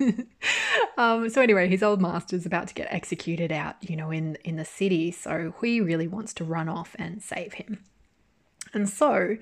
[0.97, 4.57] um, so anyway, his old master's about to get executed out, you know, in, in
[4.57, 5.11] the city.
[5.11, 7.85] So Hui really wants to run off and save him.
[8.77, 9.37] And so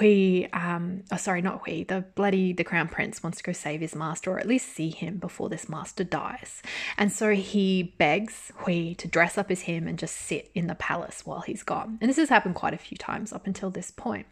[0.00, 3.80] we, um, oh, sorry, not we, the bloody, the crown prince wants to go save
[3.80, 6.62] his master or at least see him before this master dies.
[6.96, 10.76] And so he begs Hui to dress up as him and just sit in the
[10.76, 11.98] palace while he's gone.
[12.00, 14.26] And this has happened quite a few times up until this point.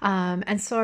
[0.00, 0.80] Um, and so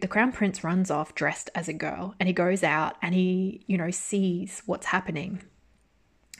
[0.00, 3.64] the crown prince runs off dressed as a girl and he goes out and he,
[3.66, 5.42] you know, sees what's happening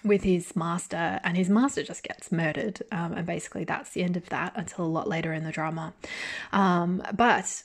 [0.05, 2.83] with his master, and his master just gets murdered.
[2.91, 5.95] Um, and basically, that's the end of that until a lot later in the drama.
[6.53, 7.63] Um, but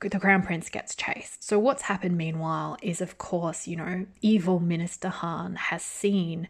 [0.00, 1.42] the crown prince gets chased.
[1.44, 6.48] So, what's happened meanwhile is, of course, you know, evil Minister Han has seen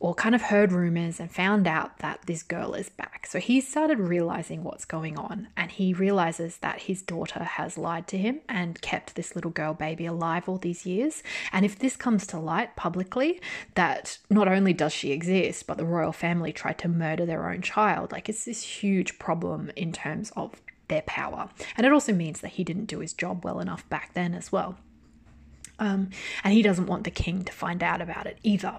[0.00, 3.26] or kind of heard rumors and found out that this girl is back.
[3.26, 8.08] So he started realizing what's going on and he realizes that his daughter has lied
[8.08, 11.22] to him and kept this little girl baby alive all these years.
[11.52, 13.40] And if this comes to light publicly,
[13.74, 17.60] that not only does she exist, but the royal family tried to murder their own
[17.60, 21.50] child, like it's this huge problem in terms of their power.
[21.76, 24.50] And it also means that he didn't do his job well enough back then as
[24.50, 24.78] well.
[25.80, 26.10] Um,
[26.44, 28.76] and he doesn't want the king to find out about it either.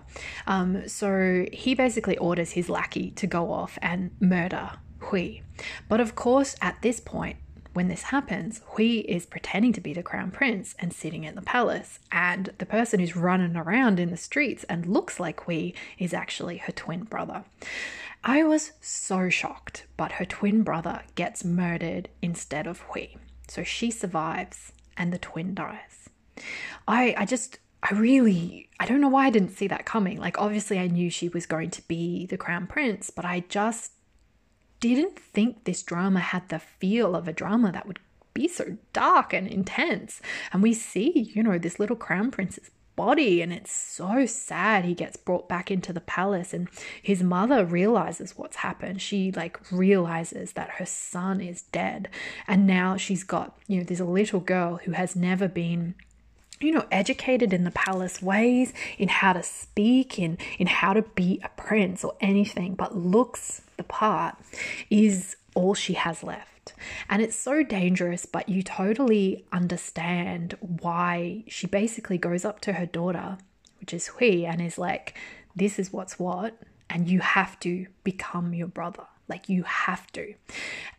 [0.47, 5.41] Um, so he basically orders his lackey to go off and murder Hui.
[5.89, 7.37] But of course, at this point,
[7.73, 11.41] when this happens, Hui is pretending to be the crown prince and sitting in the
[11.41, 16.13] palace, and the person who's running around in the streets and looks like Hui is
[16.13, 17.45] actually her twin brother.
[18.23, 23.07] I was so shocked, but her twin brother gets murdered instead of Hui.
[23.47, 26.00] So she survives and the twin dies.
[26.87, 30.17] I I just I really I don't know why I didn't see that coming.
[30.19, 33.93] Like obviously I knew she was going to be the crown prince, but I just
[34.79, 37.99] didn't think this drama had the feel of a drama that would
[38.33, 40.21] be so dark and intense.
[40.51, 44.93] And we see, you know, this little crown prince's body and it's so sad he
[44.93, 46.67] gets brought back into the palace and
[47.01, 52.09] his mother realizes what's happened she like realizes that her son is dead
[52.47, 55.95] and now she's got you know this little girl who has never been
[56.61, 61.01] you know, educated in the palace ways, in how to speak, in, in how to
[61.01, 64.35] be a prince or anything, but looks the part
[64.89, 66.73] is all she has left.
[67.09, 72.85] And it's so dangerous, but you totally understand why she basically goes up to her
[72.85, 73.37] daughter,
[73.79, 75.15] which is Hui, and is like,
[75.55, 76.55] This is what's what,
[76.89, 79.05] and you have to become your brother.
[79.27, 80.33] Like you have to.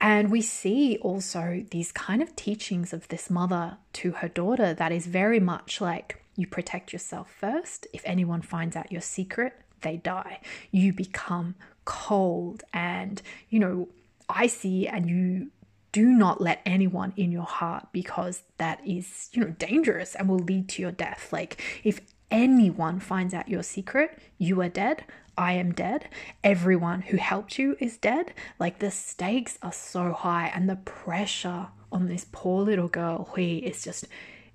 [0.01, 4.93] And we see also these kind of teachings of this mother to her daughter that
[4.93, 7.87] is very much like you protect yourself first.
[7.93, 10.41] If anyone finds out your secret, they die.
[10.71, 13.89] You become cold and, you know,
[14.29, 15.51] icy and you
[15.91, 20.39] do not let anyone in your heart because that is, you know, dangerous and will
[20.39, 21.29] lead to your death.
[21.33, 25.05] Like if anyone finds out your secret, you are dead.
[25.37, 26.09] I am dead.
[26.45, 28.33] Everyone who helped you is dead.
[28.59, 33.59] Like the stakes are so high, and the pressure on this poor little girl, Hui,
[33.59, 34.07] is just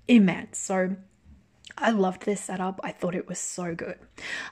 [0.06, 0.58] immense.
[0.58, 0.96] So
[1.76, 2.80] I loved this setup.
[2.82, 3.98] I thought it was so good.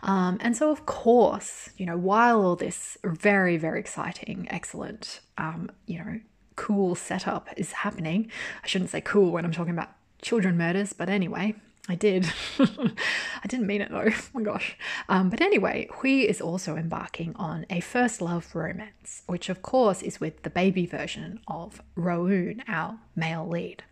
[0.03, 5.71] Um, and so, of course, you know, while all this very, very exciting, excellent, um,
[5.87, 6.21] you know,
[6.55, 8.31] cool setup is happening,
[8.63, 9.91] I shouldn't say cool when I'm talking about
[10.23, 11.55] children murders, but anyway,
[11.89, 12.27] I did.
[12.59, 14.09] I didn't mean it though.
[14.09, 14.77] Oh my gosh.
[15.09, 20.03] Um, but anyway, Hui is also embarking on a first love romance, which of course
[20.03, 23.85] is with the baby version of Rowoon, our male lead.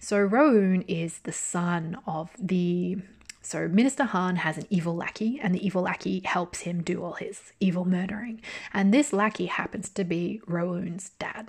[0.00, 2.98] So Rowoon is the son of the
[3.40, 7.14] so Minister Han has an evil lackey, and the evil lackey helps him do all
[7.14, 8.42] his evil murdering.
[8.74, 11.48] And this lackey happens to be Rowoon's dad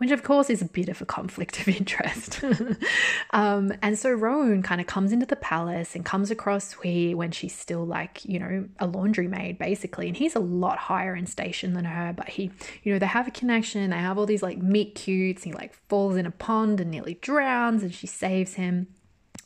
[0.00, 2.42] which of course is a bit of a conflict of interest.
[3.30, 7.30] um, and so Rowoon kind of comes into the palace and comes across Hui when
[7.30, 10.08] she's still like, you know, a laundry maid basically.
[10.08, 12.50] And he's a lot higher in station than her, but he,
[12.82, 13.90] you know, they have a connection.
[13.90, 15.42] They have all these like meet cutes.
[15.42, 18.86] He like falls in a pond and nearly drowns and she saves him.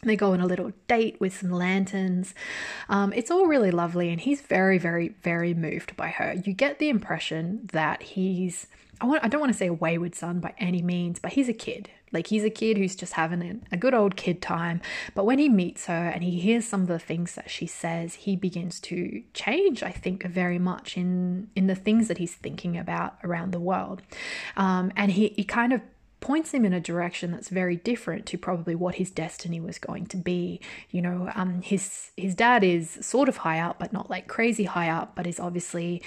[0.05, 2.35] They go on a little date with some lanterns.
[2.89, 6.35] Um, it's all really lovely, and he's very, very, very moved by her.
[6.45, 8.67] You get the impression that he's
[9.01, 11.49] I want I don't want to say a wayward son by any means, but he's
[11.49, 11.91] a kid.
[12.13, 14.81] Like he's a kid who's just having a, good old kid time.
[15.17, 18.15] But when he meets her and he hears some of the things that she says,
[18.15, 19.83] he begins to change.
[19.83, 24.03] I think very much in in the things that he's thinking about around the world,
[24.57, 25.81] um, and he he kind of
[26.21, 30.07] points him in a direction that's very different to probably what his destiny was going
[30.07, 30.59] to be.
[30.91, 34.65] You know, um, his his dad is sort of high up, but not like crazy
[34.65, 36.01] high up, but is obviously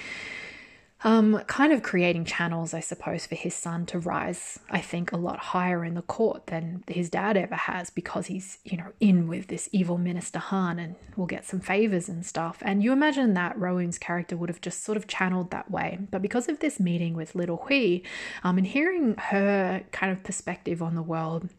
[1.04, 5.18] um, kind of creating channels, I suppose, for his son to rise, I think, a
[5.18, 9.28] lot higher in the court than his dad ever has because he's, you know, in
[9.28, 12.58] with this evil Minister Han and will get some favors and stuff.
[12.62, 16.00] And you imagine that Rowoon's character would have just sort of channeled that way.
[16.10, 18.02] But because of this meeting with Little Hui
[18.44, 21.50] um, and hearing her kind of perspective on the world,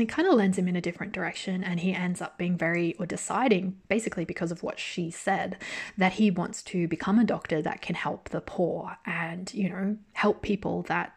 [0.00, 2.94] it kind of lends him in a different direction and he ends up being very
[2.98, 5.56] or deciding basically because of what she said
[5.96, 9.96] that he wants to become a doctor that can help the poor and you know
[10.12, 11.14] help people that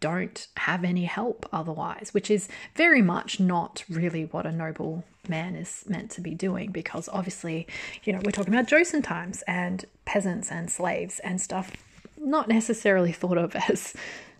[0.00, 5.56] don't have any help otherwise which is very much not really what a noble man
[5.56, 7.66] is meant to be doing because obviously
[8.04, 11.72] you know we're talking about Joseon times and peasants and slaves and stuff
[12.18, 13.94] not necessarily thought of as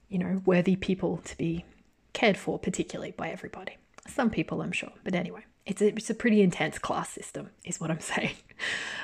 [0.08, 1.64] you know worthy people to be
[2.12, 3.76] cared for particularly by everybody.
[4.06, 7.80] Some people, I'm sure, but anyway, it's a, it's a pretty intense class system, is
[7.80, 8.34] what I'm saying.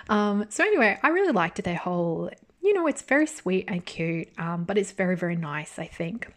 [0.09, 2.31] Um, so anyway, I really liked their whole.
[2.61, 5.79] You know, it's very sweet and cute, um, but it's very very nice.
[5.79, 6.33] I think.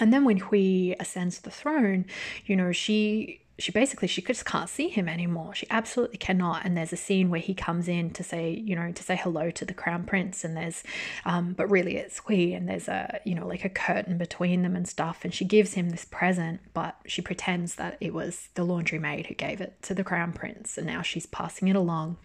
[0.00, 2.06] And then when Hui ascends the throne,
[2.46, 5.54] you know, she she basically she just can't see him anymore.
[5.54, 6.64] She absolutely cannot.
[6.64, 9.50] And there's a scene where he comes in to say, you know, to say hello
[9.50, 10.82] to the crown prince, and there's,
[11.24, 14.74] um, but really it's Hui and there's a, you know, like a curtain between them
[14.74, 15.20] and stuff.
[15.22, 19.26] And she gives him this present, but she pretends that it was the laundry maid
[19.26, 22.16] who gave it to the crown prince, and now she's passing it along,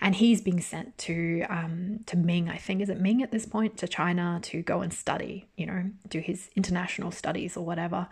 [0.00, 3.46] and he's being sent to, um, to Ming, I think, is it Ming at this
[3.46, 8.08] point, to China to go and study, you know, do his international studies or whatever.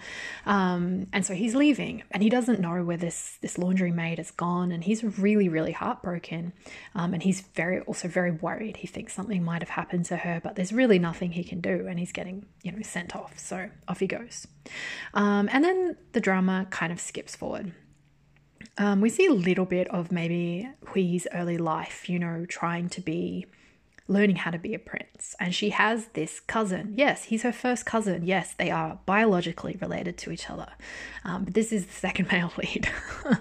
[0.46, 4.30] Um, and so he's leaving, and he doesn't know where this this laundry maid has
[4.30, 6.52] gone, and he's really really heartbroken,
[6.94, 8.78] um, and he's very also very worried.
[8.78, 11.86] He thinks something might have happened to her, but there's really nothing he can do,
[11.88, 13.38] and he's getting you know sent off.
[13.38, 14.46] So off he goes,
[15.14, 17.72] um, and then the drama kind of skips forward.
[18.76, 23.00] Um, we see a little bit of maybe Hui's early life, you know, trying to
[23.00, 23.46] be
[24.06, 25.34] learning how to be a prince.
[25.40, 26.92] And she has this cousin.
[26.96, 28.26] Yes, he's her first cousin.
[28.26, 30.68] Yes, they are biologically related to each other.
[31.24, 32.88] Um, but this is the second male lead.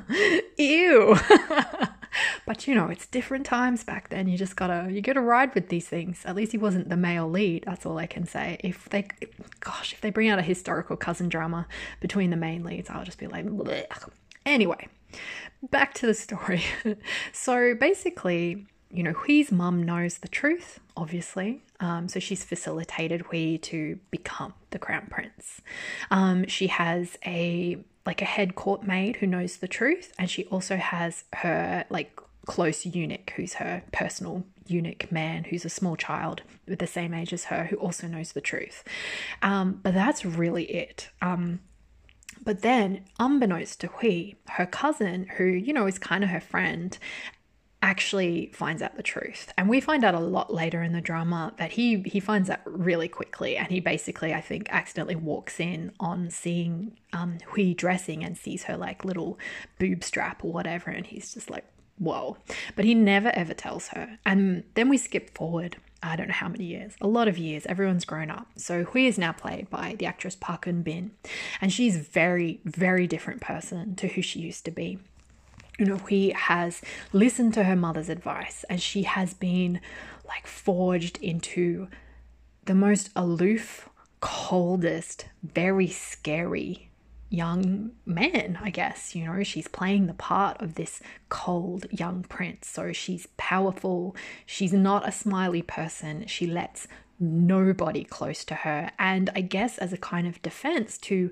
[0.57, 1.17] Ew.
[2.45, 4.27] but you know, it's different times back then.
[4.27, 6.21] You just gotta you gotta ride with these things.
[6.25, 7.63] At least he wasn't the male lead.
[7.65, 8.57] That's all I can say.
[8.63, 9.07] If they,
[9.59, 11.67] gosh, if they bring out a historical cousin drama
[11.99, 13.85] between the main leads, I'll just be like, Bleh.
[14.45, 14.87] anyway.
[15.69, 16.63] Back to the story.
[17.31, 21.63] so basically, you know, Hui's mum knows the truth, obviously.
[21.79, 25.61] Um, so she's facilitated Hui to become the crown prince.
[26.11, 30.45] Um, she has a like a head court maid who knows the truth, and she
[30.45, 36.41] also has her like close eunuch who's her personal eunuch man who's a small child
[36.67, 38.83] with the same age as her who also knows the truth.
[39.41, 41.09] Um, but that's really it.
[41.21, 41.61] Um,
[42.43, 46.97] but then, unbeknownst to Hui, her cousin, who, you know, is kind of her friend,
[47.83, 49.51] actually finds out the truth.
[49.57, 52.61] And we find out a lot later in the drama that he he finds out
[52.65, 58.23] really quickly and he basically I think accidentally walks in on seeing um Hui dressing
[58.23, 59.37] and sees her like little
[59.77, 61.65] boob strap or whatever and he's just like
[61.99, 62.37] whoa.
[62.75, 64.17] But he never ever tells her.
[64.25, 67.65] And then we skip forward I don't know how many years, a lot of years.
[67.65, 68.47] Everyone's grown up.
[68.57, 71.11] So Hui is now played by the actress Park Eun Bin,
[71.61, 74.99] and she's very, very different person to who she used to be
[75.79, 79.81] you know, he has listened to her mother's advice and she has been
[80.27, 81.87] like forged into
[82.65, 86.89] the most aloof, coldest, very scary
[87.33, 89.15] young man, I guess.
[89.15, 92.67] You know, she's playing the part of this cold young prince.
[92.67, 94.15] So she's powerful.
[94.45, 96.27] She's not a smiley person.
[96.27, 96.87] She lets
[97.19, 98.91] nobody close to her.
[98.99, 101.31] And I guess as a kind of defense to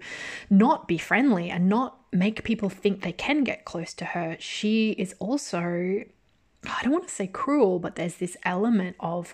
[0.49, 4.91] not be friendly and not make people think they can get close to her, she
[4.91, 9.33] is also, I don't want to say cruel, but there's this element of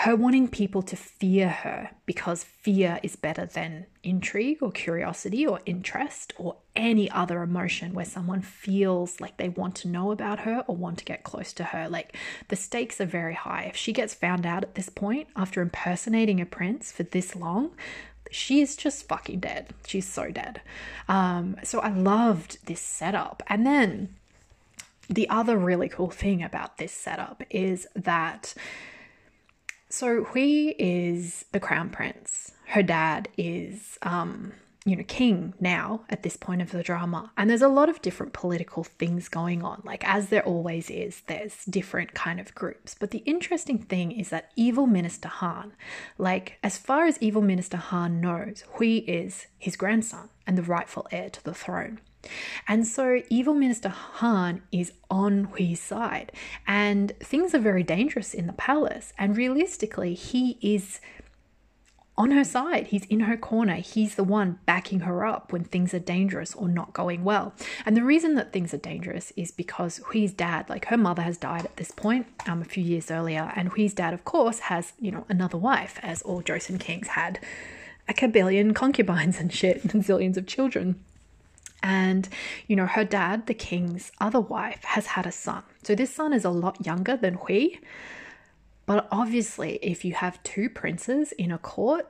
[0.00, 5.58] her wanting people to fear her because fear is better than intrigue or curiosity or
[5.64, 10.62] interest or any other emotion where someone feels like they want to know about her
[10.68, 11.88] or want to get close to her.
[11.88, 12.14] Like
[12.48, 13.62] the stakes are very high.
[13.62, 17.70] If she gets found out at this point after impersonating a prince for this long,
[18.30, 19.68] she is just fucking dead.
[19.86, 20.60] She's so dead.
[21.08, 23.42] Um, so I loved this setup.
[23.48, 24.14] And then
[25.08, 28.54] the other really cool thing about this setup is that
[29.88, 32.52] so Hui is the crown prince.
[32.66, 34.52] Her dad is um,
[34.86, 37.32] you know, king now at this point of the drama.
[37.36, 39.82] And there's a lot of different political things going on.
[39.84, 42.94] Like, as there always is, there's different kind of groups.
[42.98, 45.72] But the interesting thing is that evil Minister Han,
[46.18, 51.08] like, as far as evil Minister Han knows, Hui is his grandson and the rightful
[51.10, 51.98] heir to the throne.
[52.66, 56.32] And so evil Minister Han is on Hui's side,
[56.66, 59.12] and things are very dangerous in the palace.
[59.18, 61.00] And realistically, he is
[62.18, 62.88] on her side.
[62.88, 63.76] He's in her corner.
[63.76, 67.52] He's the one backing her up when things are dangerous or not going well.
[67.84, 71.36] And the reason that things are dangerous is because Hui's dad, like her mother has
[71.36, 74.94] died at this point, um, a few years earlier, and Hui's dad, of course, has,
[74.98, 77.38] you know, another wife, as all Joseon kings had
[78.08, 81.02] a kabillion concubines and shit and zillions of children.
[81.82, 82.28] And,
[82.66, 85.62] you know, her dad, the king's other wife, has had a son.
[85.82, 87.76] So this son is a lot younger than Hui.
[88.86, 92.08] But obviously, if you have two princes in a court,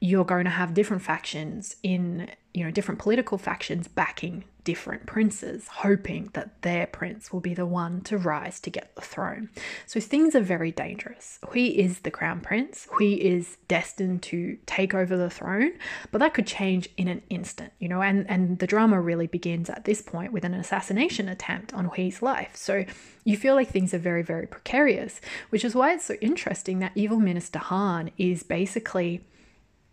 [0.00, 5.68] you're going to have different factions in, you know, different political factions backing different princes,
[5.68, 9.50] hoping that their prince will be the one to rise to get the throne.
[9.86, 11.38] So things are very dangerous.
[11.50, 12.88] Hui is the crown prince.
[12.92, 15.72] Hui is destined to take over the throne,
[16.10, 19.68] but that could change in an instant, you know, and, and the drama really begins
[19.68, 22.56] at this point with an assassination attempt on Hui's life.
[22.56, 22.84] So
[23.24, 26.92] you feel like things are very, very precarious, which is why it's so interesting that
[26.94, 29.24] evil Minister Han is basically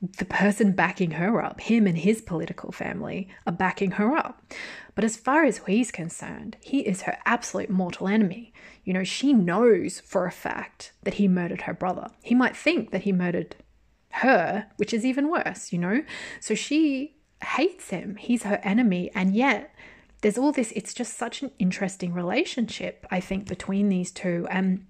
[0.02, 4.42] the person backing her up, him and his political family, are backing her up.
[4.96, 8.52] But as far as he's concerned, he is her absolute mortal enemy.
[8.84, 12.10] You know, she knows for a fact that he murdered her brother.
[12.24, 13.56] He might think that he murdered
[14.10, 16.04] her, which is even worse, you know?
[16.40, 18.16] So she hates him.
[18.16, 19.12] He's her enemy.
[19.14, 19.74] And yet,
[20.22, 24.48] there's all this, it's just such an interesting relationship, I think, between these two.
[24.50, 24.86] And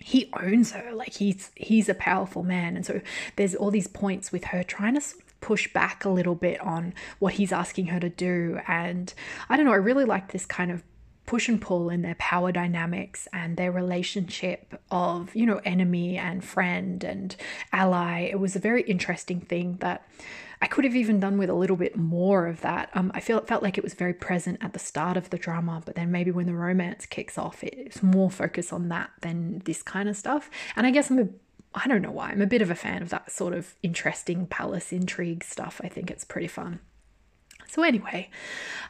[0.00, 2.76] he owns her like he's he's a powerful man.
[2.76, 3.00] And so
[3.36, 5.02] there's all these points with her trying to
[5.40, 8.60] push back a little bit on what he's asking her to do.
[8.66, 9.12] And
[9.48, 10.82] i don't know i really like this kind of
[11.30, 16.42] push and pull in their power dynamics and their relationship of you know enemy and
[16.44, 17.36] friend and
[17.72, 18.22] ally.
[18.22, 20.04] It was a very interesting thing that
[20.62, 22.90] I could have even done with a little bit more of that.
[22.94, 25.38] Um, I feel it felt like it was very present at the start of the
[25.38, 29.62] drama, but then maybe when the romance kicks off, it's more focus on that than
[29.64, 30.50] this kind of stuff.
[30.76, 31.28] And I guess I'm a
[31.74, 32.30] I don't know why.
[32.30, 35.80] I'm a bit of a fan of that sort of interesting palace intrigue stuff.
[35.84, 36.80] I think it's pretty fun.
[37.70, 38.30] So, anyway,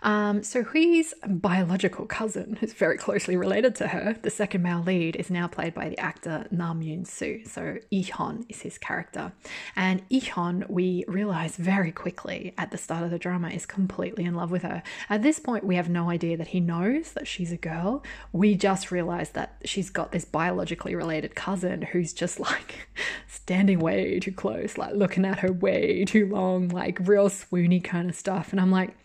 [0.03, 5.17] um, so Hui's biological cousin, who's very closely related to her, the second male lead,
[5.17, 7.43] is now played by the actor Nam Yoon Soo.
[7.45, 9.33] So, Ihon is his character.
[9.77, 14.35] And Ihon, we realize very quickly at the start of the drama, is completely in
[14.35, 14.83] love with her.
[15.11, 18.03] At this point, we have no idea that he knows that she's a girl.
[18.33, 22.89] We just realize that she's got this biologically related cousin who's just like
[23.29, 28.09] standing way too close, like looking at her way too long, like real swoony kind
[28.09, 28.53] of stuff.
[28.53, 28.97] And I'm like,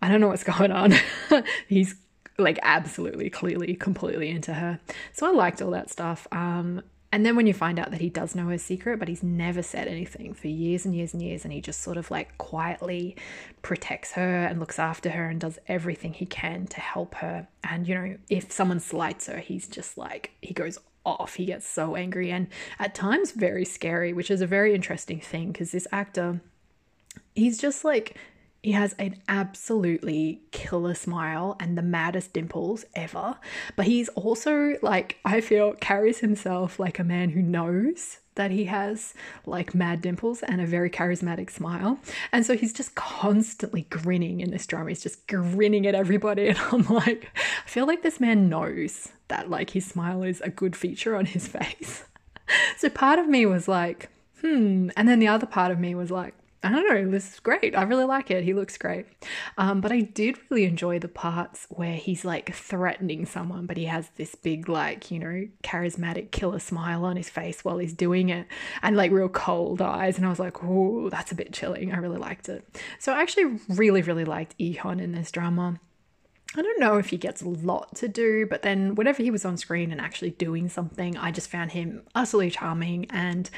[0.00, 0.94] I don't know what's going on.
[1.68, 1.94] He's
[2.38, 4.80] like absolutely, clearly, completely into her.
[5.12, 6.26] So I liked all that stuff.
[6.32, 9.22] Um, and then when you find out that he does know her secret, but he's
[9.22, 12.36] never said anything for years and years and years, and he just sort of like
[12.36, 13.16] quietly
[13.62, 17.48] protects her and looks after her and does everything he can to help her.
[17.64, 21.36] And, you know, if someone slights her, he's just like, he goes off.
[21.36, 22.48] He gets so angry and
[22.78, 26.42] at times very scary, which is a very interesting thing because this actor,
[27.34, 28.18] he's just like
[28.62, 33.36] he has an absolutely killer smile and the maddest dimples ever.
[33.76, 38.64] But he's also, like, I feel, carries himself like a man who knows that he
[38.64, 39.14] has
[39.46, 41.98] like mad dimples and a very charismatic smile.
[42.32, 44.90] And so he's just constantly grinning in this drama.
[44.90, 46.48] He's just grinning at everybody.
[46.48, 50.48] And I'm like, I feel like this man knows that like his smile is a
[50.48, 52.04] good feature on his face.
[52.78, 54.08] so part of me was like,
[54.40, 54.90] hmm.
[54.96, 57.76] And then the other part of me was like, I don't know, this is great.
[57.76, 58.42] I really like it.
[58.42, 59.06] He looks great.
[59.56, 63.84] Um, but I did really enjoy the parts where he's like threatening someone, but he
[63.84, 68.28] has this big, like, you know, charismatic killer smile on his face while he's doing
[68.28, 68.48] it
[68.82, 70.16] and like real cold eyes.
[70.16, 71.92] And I was like, oh, that's a bit chilling.
[71.92, 72.64] I really liked it.
[72.98, 75.78] So I actually really, really liked Ihon in this drama.
[76.56, 79.44] I don't know if he gets a lot to do, but then whenever he was
[79.44, 83.48] on screen and actually doing something, I just found him utterly charming and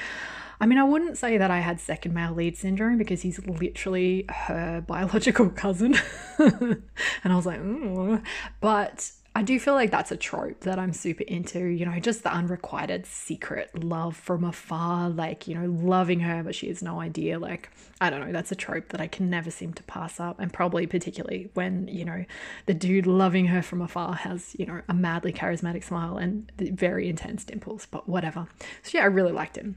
[0.61, 4.27] I mean, I wouldn't say that I had second male lead syndrome because he's literally
[4.29, 5.97] her biological cousin.
[6.39, 6.83] and
[7.25, 8.23] I was like, mm.
[8.61, 12.25] but I do feel like that's a trope that I'm super into, you know, just
[12.25, 17.01] the unrequited secret love from afar, like, you know, loving her, but she has no
[17.01, 17.39] idea.
[17.39, 20.41] Like, I don't know, that's a trope that I can never seem to pass up.
[20.41, 22.25] And probably particularly when, you know,
[22.67, 27.09] the dude loving her from afar has, you know, a madly charismatic smile and very
[27.09, 28.49] intense dimples, but whatever.
[28.83, 29.77] So, yeah, I really liked him.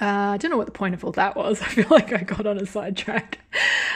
[0.00, 1.60] Uh, I don't know what the point of all that was.
[1.62, 3.38] I feel like I got on a sidetrack.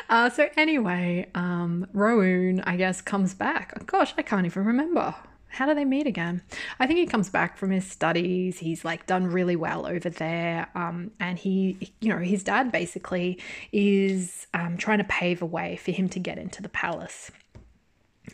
[0.09, 3.86] Uh, so anyway, um, I guess, comes back.
[3.86, 5.14] Gosh, I can't even remember.
[5.49, 6.42] How do they meet again?
[6.78, 8.59] I think he comes back from his studies.
[8.59, 10.68] He's like done really well over there.
[10.74, 13.38] Um, and he, you know, his dad basically
[13.72, 17.30] is um, trying to pave a way for him to get into the palace.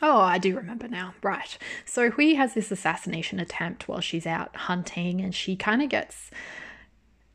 [0.00, 1.14] Oh, I do remember now.
[1.22, 1.56] Right.
[1.84, 6.30] So Hui has this assassination attempt while she's out hunting, and she kind of gets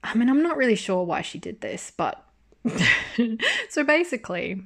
[0.03, 2.23] I mean, I'm not really sure why she did this, but
[3.69, 4.61] so basically,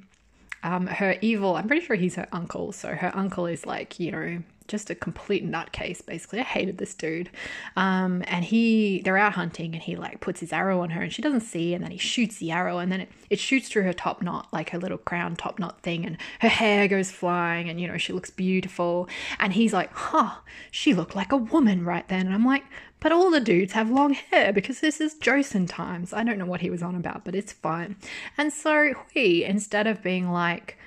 [0.62, 2.72] um, her evil, I'm pretty sure he's her uncle.
[2.72, 4.42] So her uncle is like, you know,
[4.72, 6.40] just a complete nutcase, basically.
[6.40, 7.30] I hated this dude.
[7.76, 11.12] Um, and he, they're out hunting and he like puts his arrow on her and
[11.12, 11.74] she doesn't see.
[11.74, 14.48] And then he shoots the arrow and then it, it shoots through her top knot,
[14.50, 16.04] like her little crown top knot thing.
[16.04, 19.08] And her hair goes flying and, you know, she looks beautiful.
[19.38, 20.36] And he's like, huh,
[20.70, 22.26] she looked like a woman right then.
[22.26, 22.64] And I'm like,
[22.98, 26.14] but all the dudes have long hair because this is Joseon times.
[26.14, 27.96] I don't know what he was on about, but it's fine.
[28.38, 30.78] And so Hui, instead of being like,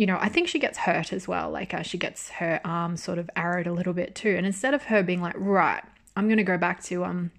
[0.00, 1.50] you know, I think she gets hurt as well.
[1.50, 4.34] Like uh, she gets her arm sort of arrowed a little bit too.
[4.34, 5.82] And instead of her being like, right,
[6.16, 7.32] I'm gonna go back to um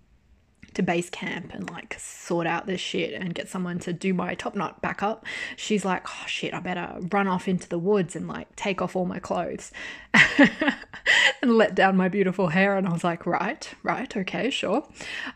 [0.73, 4.35] to base camp and like sort out this shit and get someone to do my
[4.35, 8.15] top knot back up, she's like, oh shit, I better run off into the woods
[8.15, 9.71] and like take off all my clothes
[11.41, 12.77] and let down my beautiful hair.
[12.77, 14.87] And I was like, right, right, okay, sure.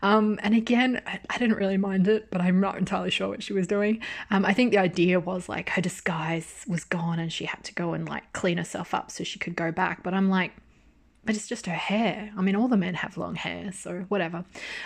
[0.02, 3.42] Um, and again, I, I, didn't really mind it, but I'm not entirely sure what
[3.42, 4.00] she was doing.
[4.30, 7.74] Um, I think the idea was like her disguise was gone and she had to
[7.74, 10.02] go and like clean herself up so she could go back.
[10.02, 10.52] But I'm like,
[11.26, 12.30] but it's just her hair.
[12.36, 14.44] I mean, all the men have long hair, so whatever.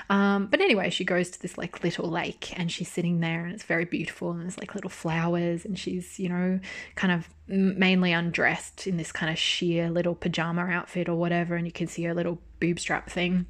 [0.09, 3.53] Um, but anyway, she goes to this like little lake and she's sitting there and
[3.53, 6.59] it's very beautiful and there's like little flowers and she's, you know,
[6.95, 11.55] kind of mainly undressed in this kind of sheer little pajama outfit or whatever.
[11.55, 13.47] And you can see her little boob strap thing.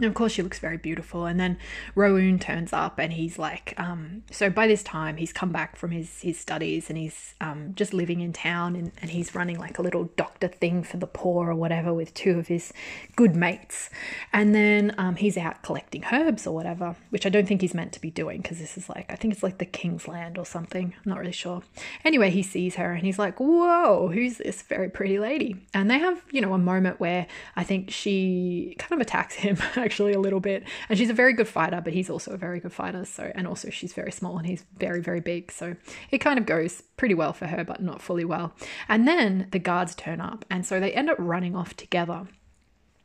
[0.00, 1.26] And of course, she looks very beautiful.
[1.26, 1.58] And then
[1.94, 5.90] Rowoon turns up, and he's like, um, so by this time, he's come back from
[5.90, 9.78] his his studies, and he's um, just living in town, and, and he's running like
[9.78, 12.72] a little doctor thing for the poor or whatever with two of his
[13.14, 13.90] good mates.
[14.32, 17.92] And then um, he's out collecting herbs or whatever, which I don't think he's meant
[17.92, 20.46] to be doing because this is like I think it's like the King's Land or
[20.46, 20.94] something.
[20.96, 21.62] I'm not really sure.
[22.06, 25.98] Anyway, he sees her, and he's like, "Whoa, who's this very pretty lady?" And they
[25.98, 29.58] have you know a moment where I think she kind of attacks him
[29.90, 30.62] actually a little bit.
[30.88, 33.04] And she's a very good fighter, but he's also a very good fighter.
[33.04, 35.50] So, and also she's very small and he's very, very big.
[35.50, 35.74] So
[36.12, 38.52] it kind of goes pretty well for her, but not fully well.
[38.88, 40.44] And then the guards turn up.
[40.48, 42.28] And so they end up running off together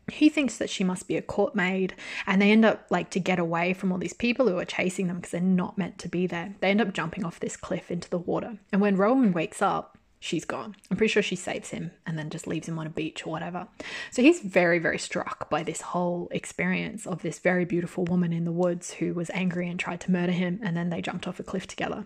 [0.08, 1.96] he thinks that she must be a court maid
[2.28, 5.08] and they end up like to get away from all these people who are chasing
[5.08, 7.90] them because they're not meant to be there they end up jumping off this cliff
[7.90, 9.95] into the water and when Rowoon wakes up
[10.26, 10.76] she's gone.
[10.90, 13.30] I'm pretty sure she saves him and then just leaves him on a beach or
[13.30, 13.68] whatever.
[14.12, 18.46] So he's very very struck by this whole experience of this very beautiful woman in
[18.46, 21.40] the woods who was angry and tried to murder him and then they jumped off
[21.40, 22.06] a cliff together.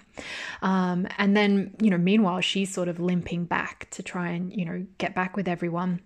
[0.62, 4.66] Um, and then you know meanwhile she's sort of limping back to try and you
[4.66, 6.02] know get back with everyone.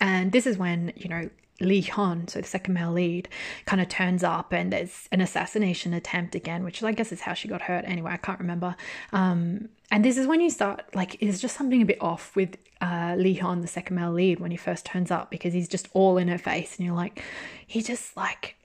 [0.00, 1.28] And this is when, you know,
[1.60, 3.28] Lee Hyun, so the second male lead,
[3.66, 7.34] kind of turns up and there's an assassination attempt again, which I guess is how
[7.34, 7.84] she got hurt.
[7.86, 8.76] Anyway, I can't remember.
[9.12, 12.56] Um, and this is when you start, like, there's just something a bit off with
[12.80, 15.88] uh, Lee Hyun, the second male lead, when he first turns up because he's just
[15.92, 17.22] all in her face and you're like,
[17.66, 18.56] he just, like,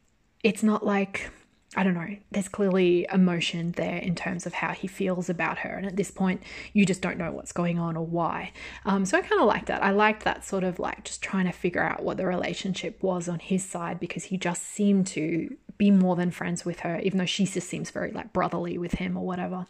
[0.44, 1.32] it's not like
[1.76, 5.70] I don't know, there's clearly emotion there in terms of how he feels about her.
[5.70, 6.44] And at this point,
[6.74, 8.52] you just don't know what's going on or why.
[8.86, 9.84] Um, so I kind of like that.
[9.84, 13.28] I liked that sort of like just trying to figure out what the relationship was
[13.28, 17.18] on his side because he just seemed to be more than friends with her, even
[17.18, 19.66] though she just seems very like brotherly with him or whatever.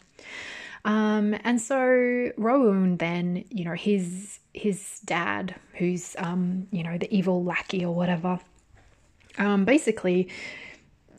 [0.84, 7.12] Um, and so Rowoon then, you know, his his dad, who's um, you know, the
[7.14, 8.38] evil lackey or whatever,
[9.38, 10.28] um, basically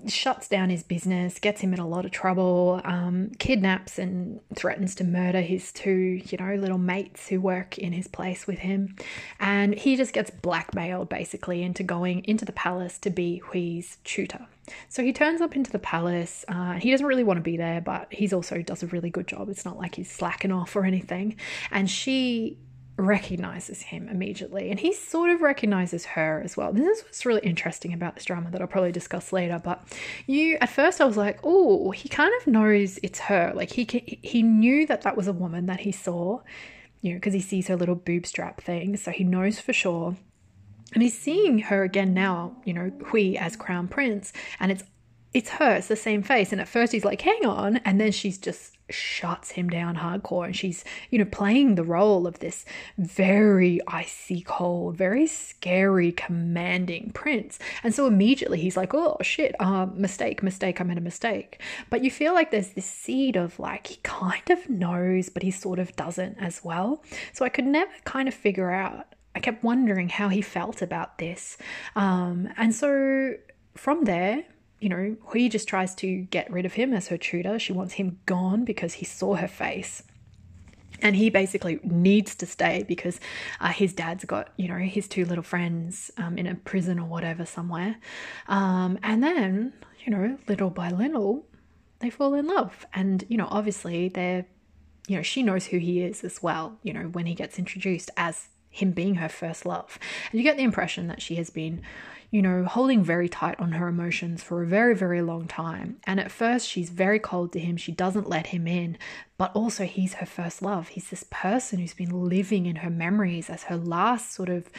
[0.08, 4.96] shuts down his business, gets him in a lot of trouble, um, kidnaps and threatens
[4.96, 8.96] to murder his two, you know, little mates who work in his place with him.
[9.40, 14.48] And he just gets blackmailed basically into going into the palace to be Hui's tutor.
[14.90, 16.44] So he turns up into the palace.
[16.48, 19.28] Uh, he doesn't really want to be there, but he's also does a really good
[19.28, 19.50] job.
[19.50, 21.38] It's not like he's slacking off or anything.
[21.72, 22.58] And she
[22.98, 26.72] recognizes him immediately and he sort of recognizes her as well.
[26.72, 29.60] This is what's really interesting about this drama that I'll probably discuss later.
[29.62, 29.84] But
[30.28, 33.52] you, at first, I was like, oh, he kind of knows it's her.
[33.54, 36.42] Like he he knew that that was a woman that he saw,
[37.02, 40.16] you know, because he sees her little boob strap thing, so he knows for sure.
[40.94, 44.84] And he's seeing her again now, you know, Hui as crown prince, and it's
[45.34, 46.54] it's her, it's the same face.
[46.54, 47.78] And at first he's like, hang on.
[47.78, 50.46] And then she's just shuts him down hardcore.
[50.46, 52.66] And she's, you know, playing the role of this
[52.98, 57.60] very icy cold, very scary, commanding prince.
[57.84, 61.62] And so immediately he's like, oh shit, uh, mistake, mistake, I made a mistake.
[61.90, 65.52] But you feel like there's this seed of like, he kind of knows, but he
[65.52, 67.04] sort of doesn't as well.
[67.34, 69.08] So I could never kind of figure out.
[69.36, 71.58] I kept wondering how he felt about this.
[71.96, 73.34] Um, and so
[73.76, 74.46] from there,
[74.86, 77.58] you know, Hui just tries to get rid of him as her tutor.
[77.58, 80.04] She wants him gone because he saw her face.
[81.02, 83.20] And he basically needs to stay because
[83.60, 87.08] uh, his dad's got, you know, his two little friends um, in a prison or
[87.08, 87.96] whatever somewhere.
[88.48, 89.74] Um, and then,
[90.06, 91.48] you know, little by little,
[91.98, 92.86] they fall in love.
[92.94, 94.46] And, you know, obviously they're,
[95.08, 98.12] you know, she knows who he is as well, you know, when he gets introduced
[98.18, 99.98] as him being her first love.
[100.32, 101.82] And you get the impression that she has been
[102.32, 105.98] you know, holding very tight on her emotions for a very, very long time.
[106.06, 107.78] And at first, she's very cold to him.
[107.78, 108.98] She doesn't let him in
[109.38, 110.90] but also he's her first love.
[110.90, 114.70] He's this person who's been living in her memories as her last sort of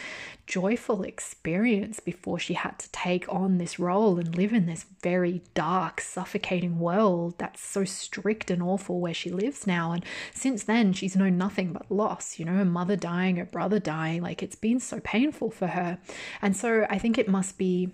[0.46, 5.42] joyful experience before she had to take on this role and live in this very
[5.52, 9.92] dark, suffocating world that's so strict and awful where she lives now.
[9.92, 13.78] And since then, she's known nothing but loss, you know, her mother dying, her brother
[13.78, 14.22] dying.
[14.22, 15.98] Like it's been so painful for her.
[16.40, 17.92] And so I think it must be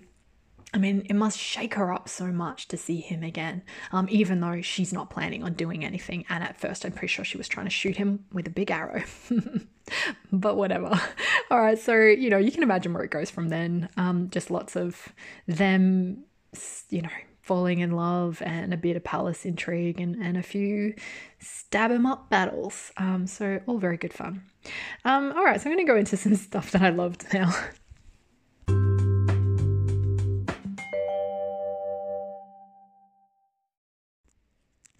[0.73, 3.61] I mean, it must shake her up so much to see him again,
[3.91, 6.25] um, even though she's not planning on doing anything.
[6.29, 8.71] And at first, I'm pretty sure she was trying to shoot him with a big
[8.71, 9.03] arrow.
[10.31, 10.99] but whatever.
[11.51, 13.87] All right, so, you know, you can imagine where it goes from then.
[13.97, 15.13] Um, just lots of
[15.47, 16.23] them,
[16.89, 17.09] you know,
[17.43, 20.95] falling in love and a bit of palace intrigue and, and a few
[21.39, 22.91] stab em up battles.
[22.97, 24.43] Um, so, all very good fun.
[25.05, 27.53] Um, all right, so I'm going to go into some stuff that I loved now.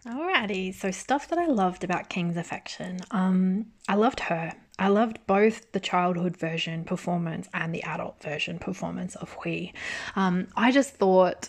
[0.05, 2.99] Alrighty, so stuff that I loved about King's Affection.
[3.11, 4.51] Um, I loved her.
[4.77, 9.67] I loved both the childhood version performance and the adult version performance of Hui.
[10.17, 11.47] Um, I just thought,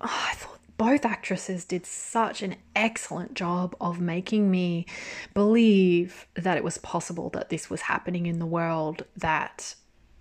[0.00, 4.86] oh, I thought both actresses did such an excellent job of making me
[5.32, 9.74] believe that it was possible that this was happening in the world, that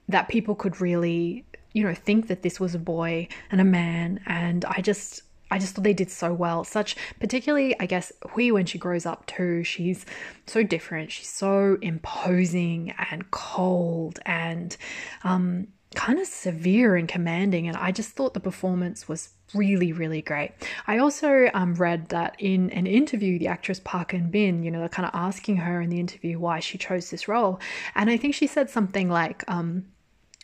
[0.07, 4.19] that people could really, you know, think that this was a boy and a man,
[4.25, 6.63] and I just I just thought they did so well.
[6.63, 10.05] Such, particularly, I guess, Hui, when she grows up too, she's
[10.45, 11.11] so different.
[11.11, 14.75] She's so imposing and cold and,
[15.23, 17.67] um, kind of severe and commanding.
[17.67, 20.51] And I just thought the performance was really, really great.
[20.85, 24.79] I also um, read that in an interview, the actress Park Eun Bin, you know,
[24.79, 27.59] they're kind of asking her in the interview why she chose this role.
[27.95, 29.85] And I think she said something like, um,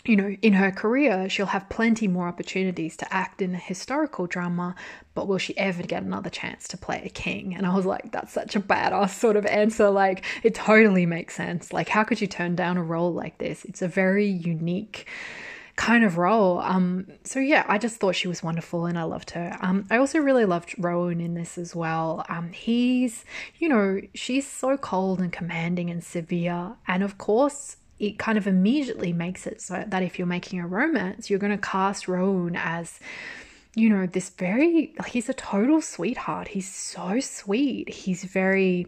[0.05, 4.27] you know, in her career, she'll have plenty more opportunities to act in a historical
[4.27, 4.75] drama,
[5.13, 7.55] but will she ever get another chance to play a king?
[7.55, 9.89] And I was like, that's such a badass sort of answer.
[9.89, 11.73] Like, it totally makes sense.
[11.73, 13.65] Like, how could you turn down a role like this?
[13.65, 15.07] It's a very unique
[15.75, 16.59] kind of role.
[16.59, 19.57] Um, so yeah, I just thought she was wonderful and I loved her.
[19.61, 22.25] Um, I also really loved Rowoon in this as well.
[22.29, 23.25] Um, he's,
[23.57, 28.47] you know, she's so cold and commanding and severe, and of course, it kind of
[28.47, 32.55] immediately makes it so that if you're making a romance, you're going to cast Rowoon
[32.57, 32.99] as,
[33.73, 36.49] you know, this very, he's a total sweetheart.
[36.49, 37.89] He's so sweet.
[37.89, 38.87] He's very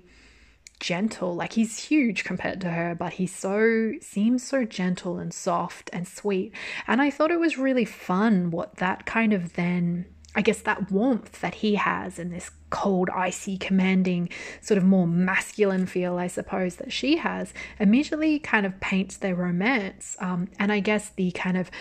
[0.79, 1.35] gentle.
[1.35, 6.07] Like he's huge compared to her, but he so seems so gentle and soft and
[6.07, 6.53] sweet.
[6.85, 10.05] And I thought it was really fun what that kind of then
[10.37, 14.29] I guess that warmth that he has and this cold, icy, commanding,
[14.61, 19.33] sort of more masculine feel, I suppose, that she has, immediately kind of paints their
[19.33, 20.15] romance.
[20.19, 21.71] Um, and I guess the kind of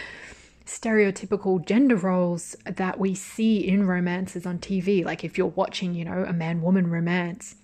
[0.65, 6.07] stereotypical gender roles that we see in romances on TV, like if you're watching, you
[6.07, 7.57] know, a man woman romance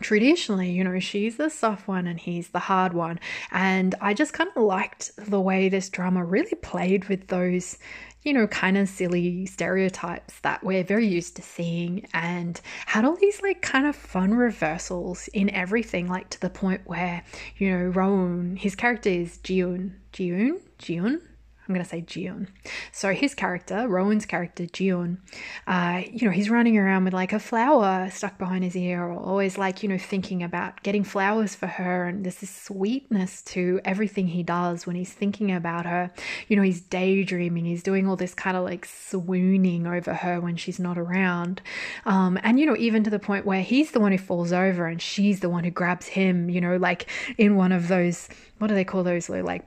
[0.00, 3.18] traditionally, you know, she's the soft one and he's the hard one.
[3.50, 7.78] And I just kind of liked the way this drama really played with those,
[8.22, 13.16] you know, kind of silly stereotypes that we're very used to seeing and had all
[13.16, 17.22] these like kind of fun reversals in everything, like to the point where,
[17.56, 19.92] you know, Rowoon, his character is Jiun.
[20.12, 20.60] Jiun?
[20.78, 21.20] Jiun?
[21.66, 22.48] I'm going to say Jion.
[22.92, 25.18] So his character, Rowoon's character, Jion,
[25.66, 29.18] uh, you know, he's running around with like a flower stuck behind his ear, or
[29.18, 32.04] always like, you know, thinking about getting flowers for her.
[32.04, 36.10] And there's this sweetness to everything he does when he's thinking about her.
[36.48, 40.56] You know, he's daydreaming, he's doing all this kind of like swooning over her when
[40.56, 41.62] she's not around.
[42.04, 44.86] Um, and, you know, even to the point where he's the one who falls over
[44.86, 47.08] and she's the one who grabs him, you know, like
[47.38, 49.64] in one of those, what do they call those, little like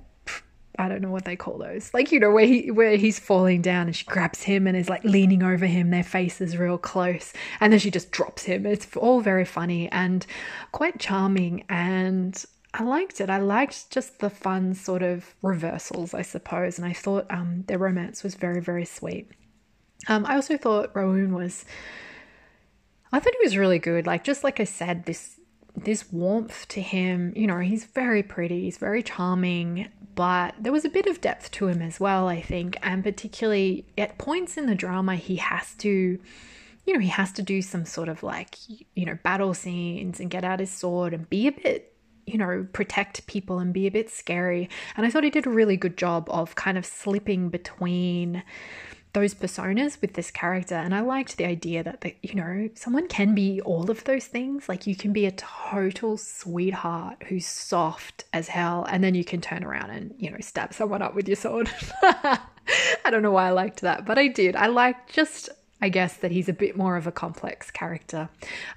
[0.79, 1.91] I don't know what they call those.
[1.93, 4.89] Like, you know, where he where he's falling down and she grabs him and is
[4.89, 8.65] like leaning over him, their faces real close, and then she just drops him.
[8.65, 10.25] It's all very funny and
[10.71, 13.29] quite charming and I liked it.
[13.29, 17.79] I liked just the fun sort of reversals, I suppose, and I thought um, their
[17.79, 19.31] romance was very, very sweet.
[20.07, 21.65] Um, I also thought Rowoon was,
[23.11, 24.05] I thought he was really good.
[24.05, 25.36] Like just like I said, this
[25.77, 27.33] this warmth to him.
[27.35, 31.51] You know, he's very pretty, he's very charming, but there was a bit of depth
[31.51, 32.77] to him as well, I think.
[32.81, 37.41] And particularly at points in the drama, he has to, you know, he has to
[37.41, 41.29] do some sort of like, you know, battle scenes and get out his sword and
[41.29, 41.93] be a bit
[42.25, 44.69] you know, protect people and be a bit scary.
[44.97, 48.43] And I thought he did a really good job of kind of slipping between
[49.17, 53.33] those personas with this character and i liked the idea that you know someone can
[53.33, 54.69] be all of those things.
[54.69, 59.41] Like you can be a total sweetheart who's soft as hell and then you can
[59.41, 61.69] turn around and you know stab someone up with your sword.
[62.03, 64.55] I don't know why i liked that but i did.
[64.55, 65.49] I liked just
[65.81, 68.29] i guess that he's a bit more of a complex character.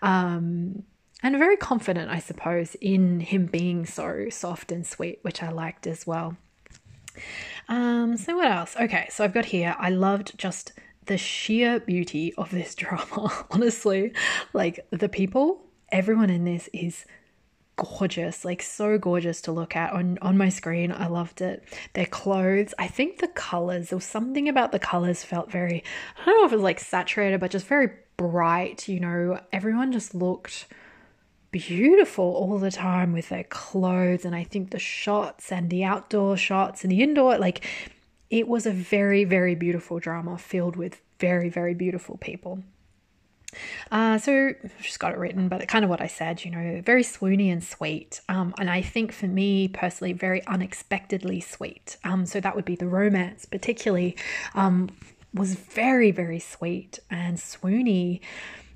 [0.03, 0.85] Um
[1.23, 5.87] and very confident i suppose in him being so soft and sweet which i liked
[5.87, 6.35] as well
[7.71, 8.77] um, so what else?
[8.79, 9.77] Okay, so I've got here.
[9.79, 10.73] I loved just
[11.07, 13.47] the sheer beauty of this drama.
[13.51, 14.13] Honestly,
[14.53, 17.07] like the people, everyone in this is
[17.77, 20.93] gorgeous, like so gorgeous to look at on on my screen.
[20.93, 21.63] I loved it.
[21.95, 25.85] Their clothes, I think the colors, there was something about the colors felt very
[26.21, 29.41] I don't know if it was like saturated, but just very bright, you know.
[29.53, 30.67] Everyone just looked
[31.51, 36.37] beautiful all the time with their clothes and I think the shots and the outdoor
[36.37, 37.65] shots and the indoor like
[38.31, 42.63] it was a very very beautiful drama filled with very very beautiful people.
[43.91, 47.03] Uh, so just got it written, but kind of what I said, you know, very
[47.03, 48.21] swoony and sweet.
[48.29, 51.97] Um, and I think for me personally, very unexpectedly sweet.
[52.05, 54.17] Um, so that would be the romance, particularly,
[54.55, 54.91] um,
[55.35, 58.21] was very, very sweet and swoony,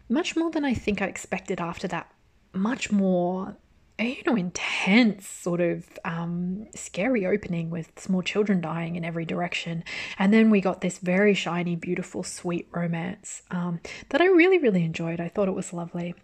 [0.08, 2.10] much more than I think I expected after that
[2.54, 3.56] much more
[3.98, 9.84] you know intense sort of um, scary opening with small children dying in every direction
[10.18, 14.84] and then we got this very shiny beautiful sweet romance um, that i really really
[14.84, 16.14] enjoyed i thought it was lovely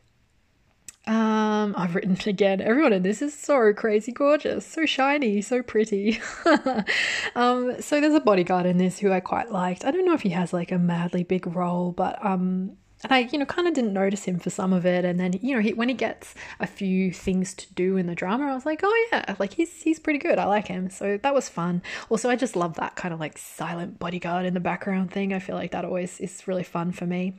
[1.07, 6.21] um, I've written again, everyone in this is so crazy gorgeous, so shiny, so pretty.
[7.35, 9.85] um, so there's a bodyguard in this who I quite liked.
[9.85, 13.21] I don't know if he has like a madly big role, but um, and I,
[13.21, 15.05] you know, kind of didn't notice him for some of it.
[15.05, 18.15] And then, you know, he, when he gets a few things to do in the
[18.15, 20.39] drama, I was like, oh yeah, like he's he's pretty good.
[20.39, 20.91] I like him.
[20.91, 21.83] So that was fun.
[22.09, 25.33] Also, I just love that kind of like silent bodyguard in the background thing.
[25.33, 27.37] I feel like that always is really fun for me.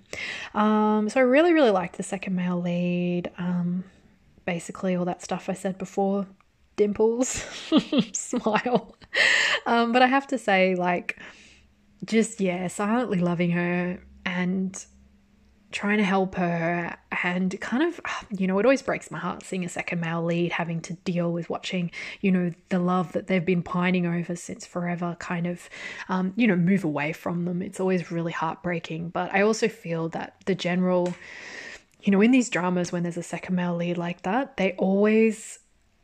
[0.54, 3.30] Um, so I really, really liked the second male lead.
[3.38, 3.84] Um,
[4.46, 6.26] basically all that stuff I said before.
[6.76, 7.28] Dimples,
[8.14, 8.96] smile.
[9.66, 11.20] Um, but I have to say, like,
[12.06, 14.86] just yeah, silently loving her and
[15.72, 18.00] trying to help her and kind of
[18.30, 21.32] you know it always breaks my heart seeing a second male lead having to deal
[21.32, 25.70] with watching you know the love that they've been pining over since forever kind of
[26.10, 27.62] um, you know move away from them.
[27.62, 29.10] It's always really heartbreaking.
[29.10, 31.14] But i also feel that the general
[32.02, 35.60] you know in these dramas when there's a second male lead like that they always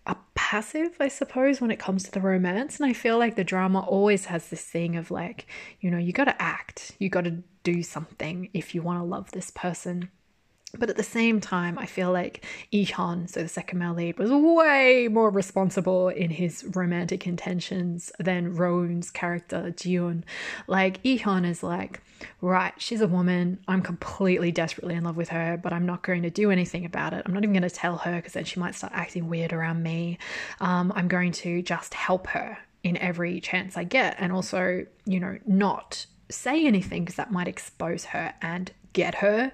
[0.08, 2.80] are passive, I suppose, when it comes to the romance.
[2.80, 5.48] And I feel like the drama always has this thing of like,
[5.82, 9.04] you know, you got to act, you got to do something if you want to
[9.04, 10.10] love this person.
[10.80, 14.32] But at the same time, I feel like Ihan, so the second male lead, was
[14.32, 20.24] way more responsible in his romantic intentions than Rowoon's character, Jiun.
[20.68, 22.02] Like, Ihan is like,
[22.42, 23.60] right, she's a woman.
[23.68, 27.14] I'm completely desperately in love with her, but I'm not going to do anything about
[27.14, 27.24] it.
[27.26, 29.84] I'm not even going to tell her because then she might start acting weird around
[29.84, 30.18] me.
[30.60, 34.16] Um, I'm going to just help her in every chance I get.
[34.20, 39.52] And also, you know, not say anything because that might expose her and get her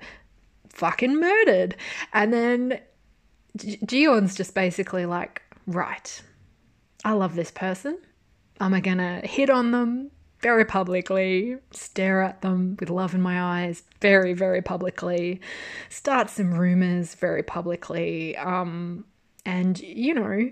[0.73, 1.75] fucking murdered.
[2.11, 2.79] And then
[3.57, 6.21] Jiun's just basically like, right,
[7.05, 7.97] I love this person.
[8.59, 10.11] Am I gonna hit on them
[10.41, 15.39] very publicly, stare at them with love in my eyes very, very publicly,
[15.89, 19.05] start some rumors very publicly, um,
[19.45, 20.51] and you know,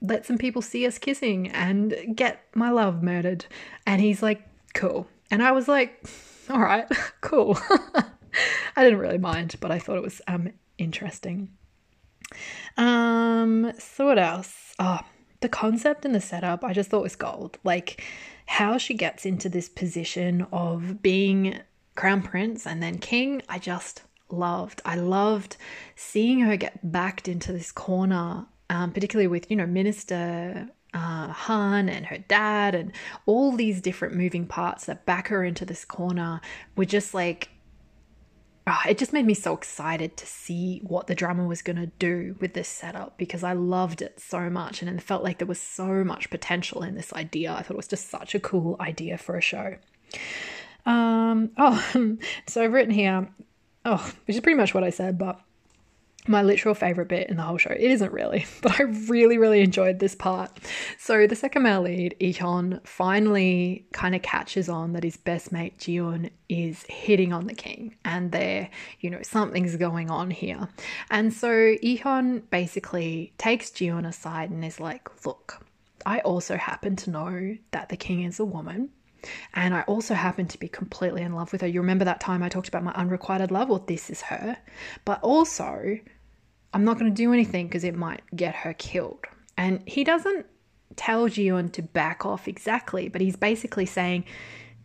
[0.00, 3.44] let some people see us kissing and get my love murdered.
[3.86, 4.42] And he's like,
[4.74, 5.06] cool.
[5.30, 6.02] And I was like,
[6.50, 6.86] all right,
[7.20, 7.58] cool.
[8.76, 11.50] I didn't really mind, but I thought it was um interesting.
[12.76, 14.74] Um, so what else?
[14.78, 15.00] Oh,
[15.40, 17.58] the concept and the setup I just thought was gold.
[17.64, 18.02] Like
[18.46, 21.60] how she gets into this position of being
[21.96, 24.80] crown prince and then king, I just loved.
[24.84, 25.56] I loved
[25.96, 31.88] seeing her get backed into this corner, um, particularly with, you know, Minister uh, Han
[31.88, 32.92] and her dad and
[33.26, 36.40] all these different moving parts that back her into this corner
[36.76, 37.50] were just like
[38.70, 41.86] oh, it just made me so excited to see what the drama was going to
[41.98, 45.46] do with this setup because I loved it so much and it felt like there
[45.46, 47.52] was so much potential in this idea.
[47.52, 49.76] I thought it was just such a cool idea for a show.
[50.86, 52.16] Um, oh,
[52.46, 53.28] so I've written here,
[53.84, 55.40] oh, which is pretty much what I said, but
[56.28, 57.70] my literal favorite bit in the whole show.
[57.70, 60.50] It isn't really, but I really, really enjoyed this part.
[60.98, 65.78] So the second male lead, Ihan, finally kind of catches on that his best mate
[65.78, 70.68] Jiun is hitting on the king, and there, you know, something's going on here.
[71.10, 75.64] And so Ihan basically takes Jiun aside and is like, "Look,
[76.04, 78.90] I also happen to know that the king is a woman."
[79.54, 81.66] And I also happen to be completely in love with her.
[81.66, 83.68] You remember that time I talked about my unrequited love?
[83.68, 84.56] Well, this is her.
[85.04, 85.98] But also,
[86.72, 89.24] I'm not going to do anything because it might get her killed.
[89.56, 90.46] And he doesn't
[90.96, 94.24] tell Jiun to back off exactly, but he's basically saying,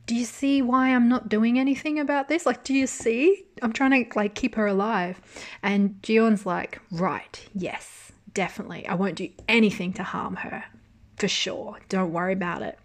[0.05, 2.45] do you see why I'm not doing anything about this?
[2.45, 3.45] Like, do you see?
[3.61, 5.19] I'm trying to like keep her alive.
[5.63, 8.87] And Jiun's like, right, yes, definitely.
[8.87, 10.65] I won't do anything to harm her
[11.25, 11.79] for sure.
[11.89, 12.77] Don't worry about it.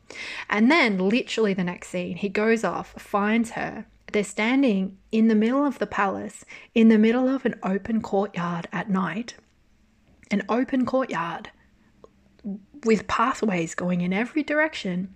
[0.48, 3.84] And then, literally, the next scene, he goes off, finds her.
[4.10, 8.66] They're standing in the middle of the palace, in the middle of an open courtyard
[8.72, 9.34] at night.
[10.30, 11.50] An open courtyard
[12.84, 15.12] with pathways going in every direction.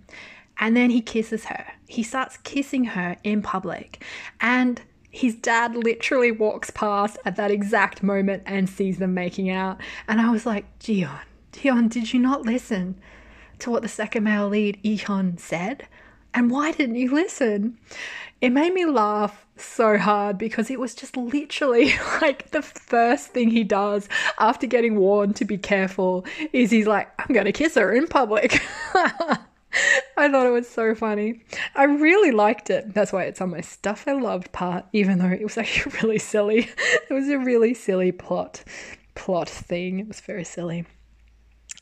[0.59, 1.65] And then he kisses her.
[1.87, 4.03] He starts kissing her in public.
[4.39, 9.81] And his dad literally walks past at that exact moment and sees them making out.
[10.07, 11.21] And I was like, Jiun,
[11.53, 12.99] Jiun, did you not listen
[13.59, 15.87] to what the second male lead, Ihan, said?
[16.33, 17.77] And why didn't you listen?
[18.41, 23.49] It made me laugh so hard because it was just literally like the first thing
[23.49, 27.75] he does after getting warned to be careful is he's like, I'm going to kiss
[27.75, 28.61] her in public.
[30.17, 31.41] I thought it was so funny.
[31.75, 32.93] I really liked it.
[32.93, 36.19] That's why it's on my stuff I loved part, even though it was actually really
[36.19, 36.69] silly.
[37.09, 38.63] It was a really silly plot
[39.15, 39.99] plot thing.
[39.99, 40.85] It was very silly.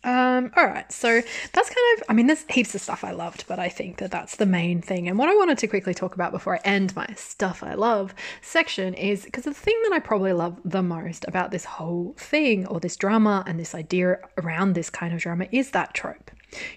[0.06, 1.22] Um, all right, so
[1.54, 4.12] that's kind of, I mean, there's heaps of stuff I loved, but I think that
[4.12, 5.08] that's the main thing.
[5.08, 8.14] And what I wanted to quickly talk about before I end my stuff I love
[8.42, 12.68] section is because the thing that I probably love the most about this whole thing
[12.68, 16.32] or this drama and this idea around this kind of drama is that trope.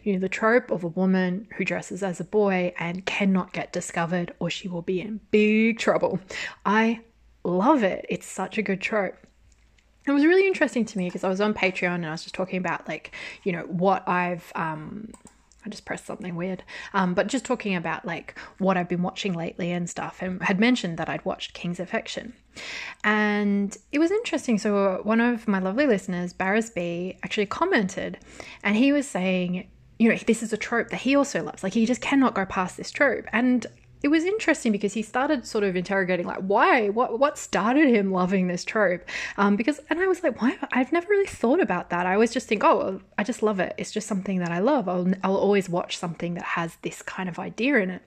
[0.05, 3.73] You know, the trope of a woman who dresses as a boy and cannot get
[3.73, 6.21] discovered or she will be in big trouble.
[6.65, 7.01] I
[7.43, 8.07] love it.
[8.09, 9.17] It's such a good trope.
[10.07, 12.35] It was really interesting to me because I was on Patreon and I was just
[12.35, 15.11] talking about like, you know, what I've um
[15.67, 16.63] I just pressed something weird.
[16.95, 20.61] Um, but just talking about like what I've been watching lately and stuff, and had
[20.61, 22.35] mentioned that I'd watched King's Affection.
[23.03, 24.59] And it was interesting.
[24.59, 28.19] So, one of my lovely listeners, Barris B, actually commented,
[28.63, 31.63] and he was saying, you know, this is a trope that he also loves.
[31.65, 33.27] Like, he just cannot go past this trope.
[33.33, 33.67] And
[34.07, 36.91] it was interesting because he started sort of interrogating like why?
[36.91, 39.03] What what started him loving this trope?
[39.37, 40.57] Um, because and i was like why?
[40.71, 42.07] I've never really thought about that.
[42.07, 43.75] I always just think oh i just love it.
[43.79, 44.89] It's just something that i love.
[44.89, 48.03] I'll, I'll always watch something that has this kind of idea in it.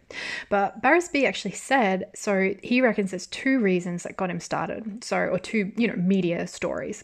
[0.47, 5.03] But barris b actually said so he reckons there's two reasons that got him started
[5.03, 7.03] so or two you know media stories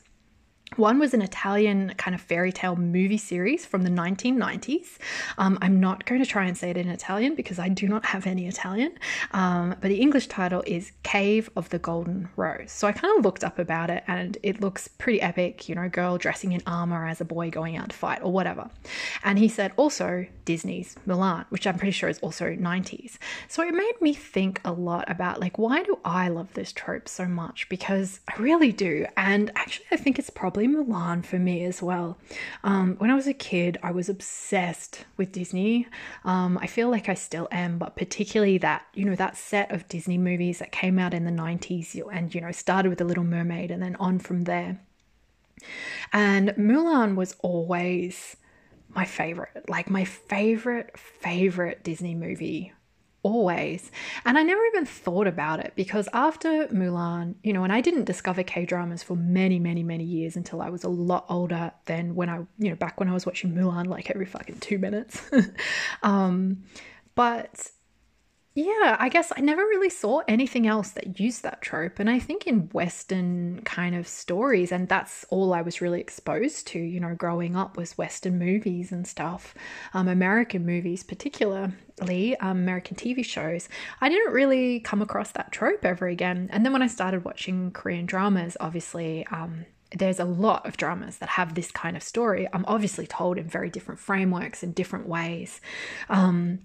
[0.78, 4.98] one was an Italian kind of fairy tale movie series from the 1990s.
[5.38, 8.06] Um, I'm not going to try and say it in Italian because I do not
[8.06, 8.98] have any Italian,
[9.32, 12.72] um, but the English title is Cave of the Golden Rose.
[12.72, 15.88] So I kind of looked up about it and it looks pretty epic, you know,
[15.90, 18.70] girl dressing in armor as a boy going out to fight or whatever.
[19.24, 23.18] And he said also Disney's Mulan, which I'm pretty sure is also 90s.
[23.48, 27.08] So it made me think a lot about like, why do I love this trope
[27.10, 27.68] so much?
[27.70, 29.06] Because I really do.
[29.18, 32.18] And actually, I think it's probably probably Mulan for me as well.
[32.64, 35.88] Um, when I was a kid, I was obsessed with Disney.
[36.24, 39.88] Um, I feel like I still am, but particularly that, you know, that set of
[39.88, 43.24] Disney movies that came out in the 90s and, you know, started with The Little
[43.24, 44.80] Mermaid and then on from there.
[46.14, 48.38] And Mulan was always
[48.90, 52.74] my favorite, like my favorite, favorite Disney movie
[53.26, 53.90] always.
[54.24, 58.04] And I never even thought about it because after Mulan, you know, and I didn't
[58.04, 62.14] discover K dramas for many, many, many years until I was a lot older than
[62.14, 65.20] when I, you know, back when I was watching Mulan like every fucking two minutes.
[66.04, 66.66] um,
[67.16, 67.72] but
[68.58, 72.00] yeah, I guess I never really saw anything else that used that trope.
[72.00, 76.66] And I think in Western kind of stories, and that's all I was really exposed
[76.68, 79.54] to, you know, growing up was Western movies and stuff,
[79.94, 81.76] um, American movies, particularly
[82.40, 83.68] um, American TV shows.
[84.00, 86.48] I didn't really come across that trope ever again.
[86.50, 91.18] And then when I started watching Korean dramas, obviously, um, there's a lot of dramas
[91.18, 92.48] that have this kind of story.
[92.54, 95.60] I'm obviously told in very different frameworks and different ways.
[96.08, 96.60] Um,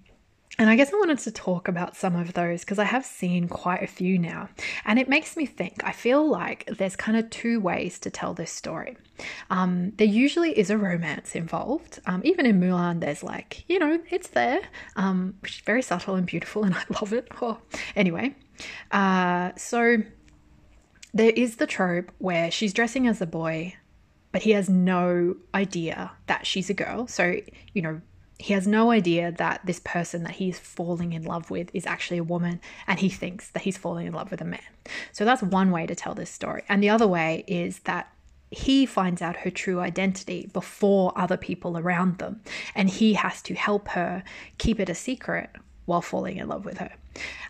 [0.59, 3.47] and I guess I wanted to talk about some of those because I have seen
[3.47, 4.49] quite a few now.
[4.85, 8.33] And it makes me think, I feel like there's kind of two ways to tell
[8.33, 8.97] this story.
[9.49, 11.99] Um, there usually is a romance involved.
[12.05, 14.61] Um, even in Mulan, there's like, you know, it's there,
[14.97, 17.29] um, which is very subtle and beautiful, and I love it.
[17.41, 17.59] Oh.
[17.95, 18.35] Anyway,
[18.91, 20.03] uh, so
[21.13, 23.75] there is the trope where she's dressing as a boy,
[24.31, 27.07] but he has no idea that she's a girl.
[27.07, 27.37] So,
[27.73, 28.01] you know,
[28.41, 32.17] he has no idea that this person that he's falling in love with is actually
[32.17, 34.59] a woman and he thinks that he's falling in love with a man.
[35.11, 36.63] So that's one way to tell this story.
[36.67, 38.11] And the other way is that
[38.49, 42.41] he finds out her true identity before other people around them
[42.73, 44.23] and he has to help her
[44.57, 45.51] keep it a secret
[45.85, 46.91] while falling in love with her.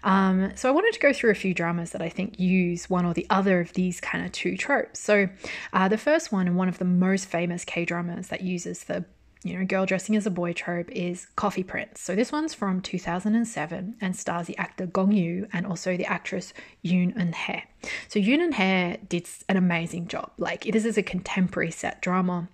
[0.03, 3.05] Um, so I wanted to go through a few dramas that I think use one
[3.05, 4.99] or the other of these kind of two tropes.
[4.99, 5.29] So
[5.71, 9.05] uh, the first one and one of the most famous K dramas that uses the
[9.43, 11.99] you know, girl dressing as a boy trope is Coffee Prince.
[12.01, 16.53] So this one's from 2007 and stars the actor Gong Yoo and also the actress
[16.85, 17.65] Yoon Eun Hye.
[18.07, 20.31] So Yoon Eun Hye did an amazing job.
[20.37, 22.49] Like this is a contemporary set drama.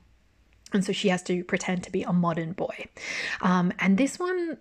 [0.74, 2.86] And so she has to pretend to be a modern boy.
[3.42, 4.58] Um, and this one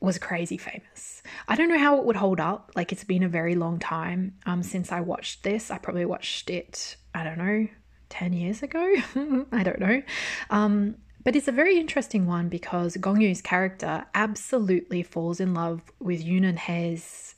[0.00, 1.22] was crazy famous.
[1.46, 2.72] I don't know how it would hold up.
[2.74, 5.70] Like it's been a very long time um, since I watched this.
[5.70, 7.68] I probably watched it, I don't know,
[8.08, 8.80] 10 years ago.
[9.52, 10.02] I don't know.
[10.48, 15.82] Um, but it's a very interesting one because Gong Yoo's character absolutely falls in love
[15.98, 17.34] with Yoon Eun Hye's,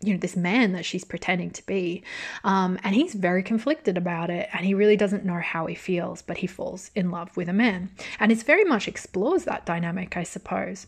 [0.00, 2.04] you know, this man that she's pretending to be.
[2.44, 6.22] Um, and he's very conflicted about it and he really doesn't know how he feels,
[6.22, 7.90] but he falls in love with a man.
[8.20, 10.86] And it's very much explores that dynamic, I suppose.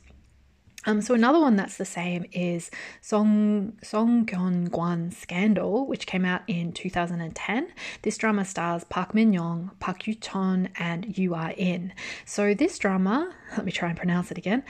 [0.86, 2.70] Um, so another one that's the same is
[3.02, 7.68] Song Song Kyun Gwan Scandal, which came out in 2010.
[8.02, 11.92] This drama stars Park Min Young, Park Yoo Chun, and Yoo Ah In.
[12.24, 14.62] So this drama, let me try and pronounce it again.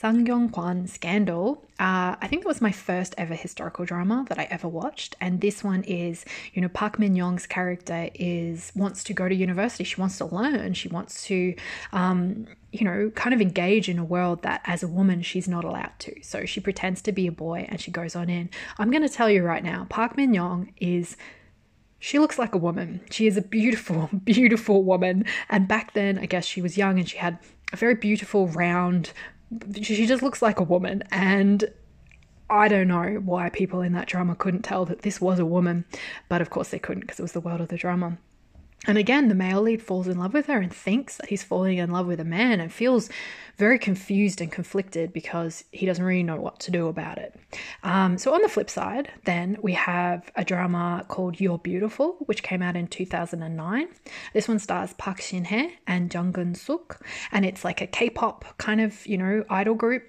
[0.00, 1.64] Kwan Scandal.
[1.78, 5.40] Uh, I think that was my first ever historical drama that I ever watched, and
[5.40, 6.24] this one is,
[6.54, 9.84] you know, Park Min Young's character is wants to go to university.
[9.84, 10.74] She wants to learn.
[10.74, 11.54] She wants to,
[11.92, 15.64] um, you know, kind of engage in a world that as a woman she's not
[15.64, 16.22] allowed to.
[16.22, 18.50] So she pretends to be a boy and she goes on in.
[18.78, 21.16] I'm going to tell you right now, Park Min Young is
[21.98, 23.00] she looks like a woman.
[23.10, 25.24] She is a beautiful, beautiful woman.
[25.48, 27.38] And back then, I guess she was young and she had
[27.72, 29.12] a very beautiful, round,
[29.82, 31.02] she just looks like a woman.
[31.10, 31.70] And
[32.50, 35.84] I don't know why people in that drama couldn't tell that this was a woman,
[36.28, 38.18] but of course they couldn't because it was the world of the drama.
[38.86, 41.78] And again, the male lead falls in love with her and thinks that he's falling
[41.78, 43.10] in love with a man and feels
[43.56, 47.34] very confused and conflicted because he doesn't really know what to do about it.
[47.82, 52.44] Um, so, on the flip side, then we have a drama called You're Beautiful, which
[52.44, 53.88] came out in 2009.
[54.32, 58.10] This one stars Park Shin Hye and Jang Keun Suk, and it's like a K
[58.10, 60.04] pop kind of, you know, idol group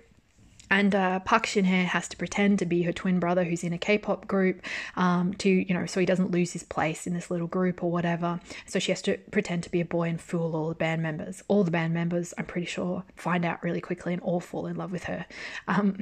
[0.69, 3.73] and uh, Park Shin Hye has to pretend to be her twin brother who's in
[3.73, 4.61] a K-pop group
[4.95, 7.91] um, to you know so he doesn't lose his place in this little group or
[7.91, 8.39] whatever.
[8.65, 11.43] So she has to pretend to be a boy and fool all the band members.
[11.47, 14.75] All the band members, I'm pretty sure, find out really quickly and all fall in
[14.75, 15.25] love with her.
[15.67, 15.99] Um,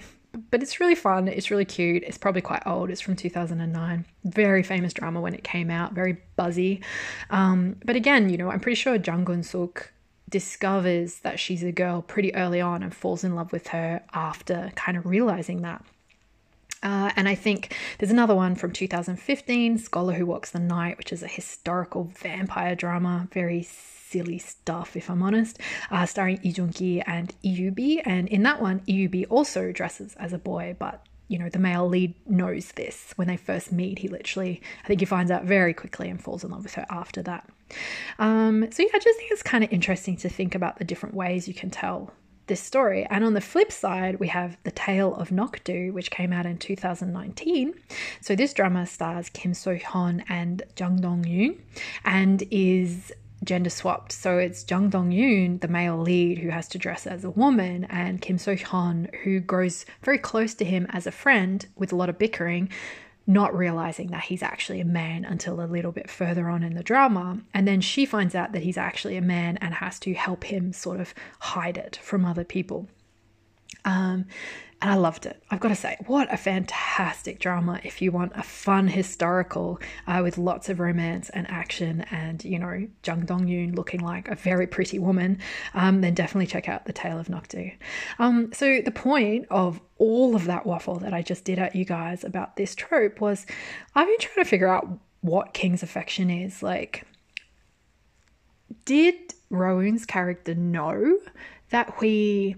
[0.52, 1.28] but it's really fun.
[1.28, 2.04] It's really cute.
[2.04, 2.90] It's probably quite old.
[2.90, 4.06] It's from 2009.
[4.26, 5.94] Very famous drama when it came out.
[5.94, 6.82] Very buzzy.
[7.30, 9.92] Um, but again, you know, I'm pretty sure Jang Keun Suk
[10.30, 14.72] discovers that she's a girl pretty early on and falls in love with her after
[14.76, 15.84] kind of realizing that.
[16.84, 21.12] Uh, and I think there's another one from 2015, Scholar Who Walks the Night, which
[21.12, 25.60] is a historical vampire drama, very silly stuff, if I'm honest,
[25.92, 28.02] uh, starring Lee Joon Gi and Yubi.
[28.06, 31.88] And in that one, Yubi also dresses as a boy, but you know, the male
[31.88, 34.00] lead knows this when they first meet.
[34.00, 36.86] He literally, I think he finds out very quickly and falls in love with her
[36.90, 37.50] after that.
[38.18, 41.16] Um, so, yeah, I just think it's kind of interesting to think about the different
[41.16, 42.14] ways you can tell
[42.48, 43.06] this story.
[43.10, 46.58] And on the flip side, we have The Tale of Nokdu, which came out in
[46.58, 47.74] 2019.
[48.22, 51.60] So, this drama stars Kim So Hyun and Jang Dong Yoon
[52.06, 53.12] and is
[53.44, 54.12] gender swapped.
[54.12, 57.86] So it's Jang Dong Yoon, the male lead, who has to dress as a woman,
[57.86, 61.96] and Kim So Hyun, who grows very close to him as a friend with a
[61.96, 62.70] lot of bickering,
[63.26, 66.84] not realizing that he's actually a man until a little bit further on in the
[66.84, 67.40] drama.
[67.54, 70.74] And then she finds out that he's actually a man and has to help him
[70.74, 72.88] sort of hide it from other people.
[73.84, 74.26] Um,
[74.82, 75.42] and I loved it.
[75.50, 80.22] I've got to say, what a fantastic drama if you want a fun historical uh,
[80.24, 84.36] with lots of romance and action and, you know, Jang Dong Yoon looking like a
[84.36, 85.40] very pretty woman,
[85.74, 87.76] um, then definitely check out The Tale of Nokdu.
[88.20, 91.84] Um, so, the point of all of that waffle that I just did at you
[91.84, 93.48] guys about this trope was
[93.96, 94.88] I've been trying to figure out
[95.22, 96.62] what King's affection is.
[96.62, 97.04] Like,
[98.86, 101.18] did Rowoon's character know
[101.70, 102.54] that Hui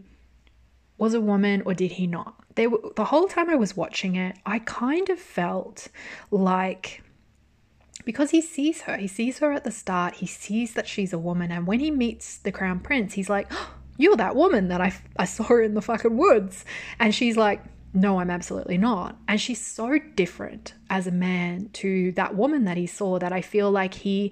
[1.00, 2.36] was a woman or did he not?
[2.56, 5.88] They were, the whole time I was watching it, I kind of felt
[6.30, 7.02] like
[8.06, 11.18] because he sees her, he sees her at the start, he sees that she's a
[11.20, 14.82] woman, and when he meets the crown prince, he's like, oh, "You're that woman that
[14.82, 16.66] I I saw in the fucking woods,"
[17.00, 17.64] and she's like.
[17.91, 19.18] No, I'm absolutely not.
[19.28, 23.41] And she's so different as a man to that woman that he saw that I
[23.41, 24.32] feel like he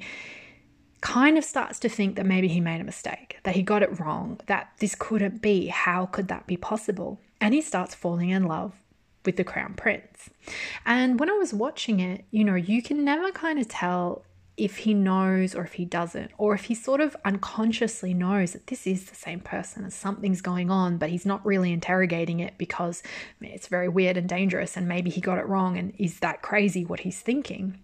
[1.01, 3.99] kind of starts to think that maybe he made a mistake, that he got it
[3.99, 5.67] wrong, that this couldn't be.
[5.67, 7.19] How could that be possible?
[7.39, 8.73] And he starts falling in love
[9.25, 10.29] with the crown prince.
[10.85, 14.23] And when I was watching it, you know, you can never kind of tell
[14.55, 18.65] if he knows or if he doesn't, or if he sort of unconsciously knows that
[18.67, 22.57] this is the same person and something's going on, but he's not really interrogating it
[22.57, 23.03] because
[23.39, 26.83] it's very weird and dangerous and maybe he got it wrong and is that crazy
[26.83, 27.77] what he's thinking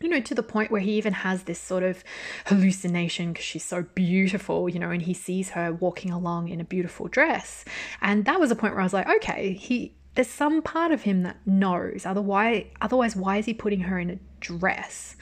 [0.00, 2.02] you know, to the point where he even has this sort of
[2.46, 6.64] hallucination because she's so beautiful, you know, and he sees her walking along in a
[6.64, 7.64] beautiful dress.
[8.00, 11.02] And that was a point where I was like, okay, he there's some part of
[11.02, 12.04] him that knows.
[12.04, 15.16] Otherwise, otherwise, why is he putting her in a dress?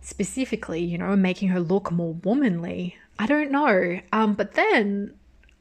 [0.00, 2.96] Specifically, you know, making her look more womanly.
[3.18, 4.00] I don't know.
[4.12, 5.14] Um, but then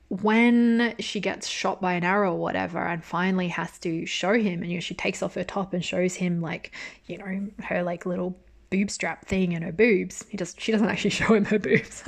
[0.10, 4.64] when she gets shot by an arrow or whatever and finally has to show him
[4.64, 6.72] and you know she takes off her top and shows him like
[7.06, 8.36] you know her like little
[8.72, 10.26] boob strap thing and her boobs.
[10.30, 12.04] He just she doesn't actually show him her boobs.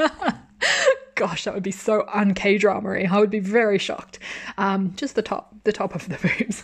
[1.16, 4.18] Gosh that would be so un K drama I would be very shocked.
[4.58, 6.64] Um just the top the top of the boobs.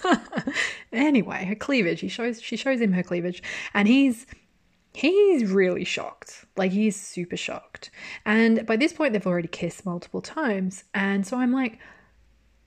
[0.91, 1.99] Anyway her cleavage.
[1.99, 3.43] He shows she shows him her cleavage.
[3.75, 4.25] And he's
[4.93, 6.45] he's really shocked.
[6.55, 7.91] Like he's super shocked.
[8.25, 10.83] And by this point, they've already kissed multiple times.
[10.93, 11.79] And so I'm like,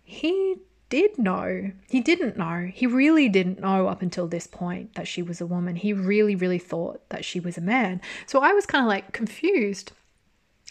[0.02, 0.56] he
[0.88, 1.70] did know.
[1.88, 2.70] He didn't know.
[2.72, 5.76] He really didn't know up until this point that she was a woman.
[5.76, 8.00] He really, really thought that she was a man.
[8.26, 9.92] So I was kind of like confused.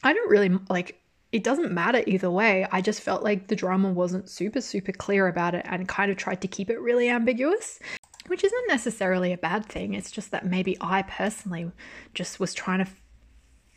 [0.04, 1.00] I don't really like
[1.32, 2.66] it doesn't matter either way.
[2.72, 6.18] I just felt like the drama wasn't super, super clear about it and kind of
[6.18, 7.80] tried to keep it really ambiguous
[8.28, 9.93] which isn't necessarily a bad thing.
[9.93, 11.72] It's just that maybe I personally
[12.13, 12.91] just was trying to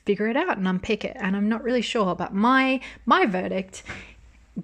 [0.05, 3.85] figure it out and unpick it and I'm not really sure but my my verdict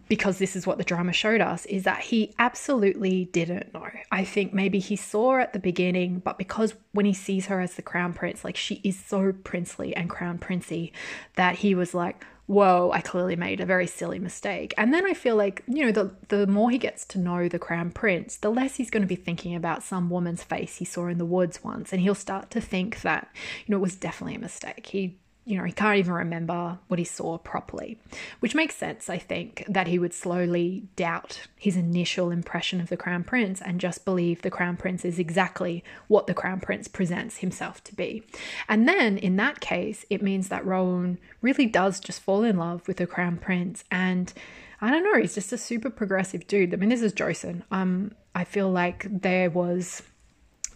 [0.08, 3.88] because this is what the drama showed us is that he absolutely didn't know.
[4.12, 7.74] I think maybe he saw at the beginning, but because when he sees her as
[7.74, 10.92] the crown prince, like she is so princely and crown princey,
[11.36, 14.72] that he was like, whoa, I clearly made a very silly mistake.
[14.78, 17.58] And then I feel like, you know, the, the more he gets to know the
[17.58, 21.08] crown prince, the less he's going to be thinking about some woman's face he saw
[21.08, 21.92] in the woods once.
[21.92, 23.28] And he'll start to think that,
[23.66, 24.86] you know, it was definitely a mistake.
[24.86, 25.18] He
[25.48, 27.98] you know, he can't even remember what he saw properly,
[28.40, 32.98] which makes sense, I think, that he would slowly doubt his initial impression of the
[32.98, 37.38] Crown Prince and just believe the Crown Prince is exactly what the Crown Prince presents
[37.38, 38.22] himself to be.
[38.68, 42.86] And then in that case, it means that Rowoon really does just fall in love
[42.86, 44.34] with the Crown Prince and
[44.82, 46.72] I don't know, he's just a super progressive dude.
[46.72, 47.62] I mean, this is Joseon.
[47.72, 50.02] Um, I feel like there was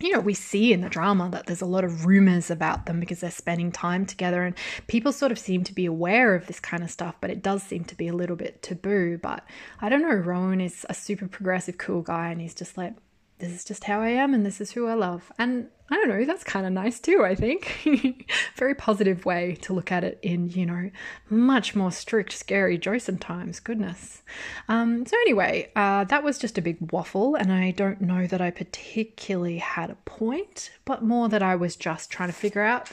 [0.03, 3.01] you know, we see in the drama that there's a lot of rumors about them
[3.01, 4.57] because they're spending time together and
[4.87, 7.63] people sort of seem to be aware of this kind of stuff, but it does
[7.63, 9.19] seem to be a little bit taboo.
[9.19, 9.45] But
[9.81, 12.95] I don't know, Rowoon is a super progressive, cool guy, and he's just like,
[13.43, 15.33] this is just how I am and this is who I love.
[15.37, 18.31] And I don't know, that's kind of nice too, I think.
[18.57, 20.91] Very positive way to look at it in, you know,
[21.29, 23.59] much more strict, scary Joseon times.
[23.59, 24.23] Goodness.
[24.69, 28.41] Um, so, anyway, uh, that was just a big waffle, and I don't know that
[28.41, 32.93] I particularly had a point, but more that I was just trying to figure out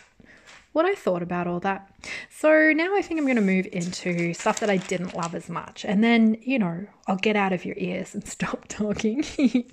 [0.72, 1.92] what I thought about all that.
[2.30, 5.48] So now I think I'm going to move into stuff that I didn't love as
[5.48, 5.86] much.
[5.86, 9.24] And then, you know, I'll get out of your ears and stop talking.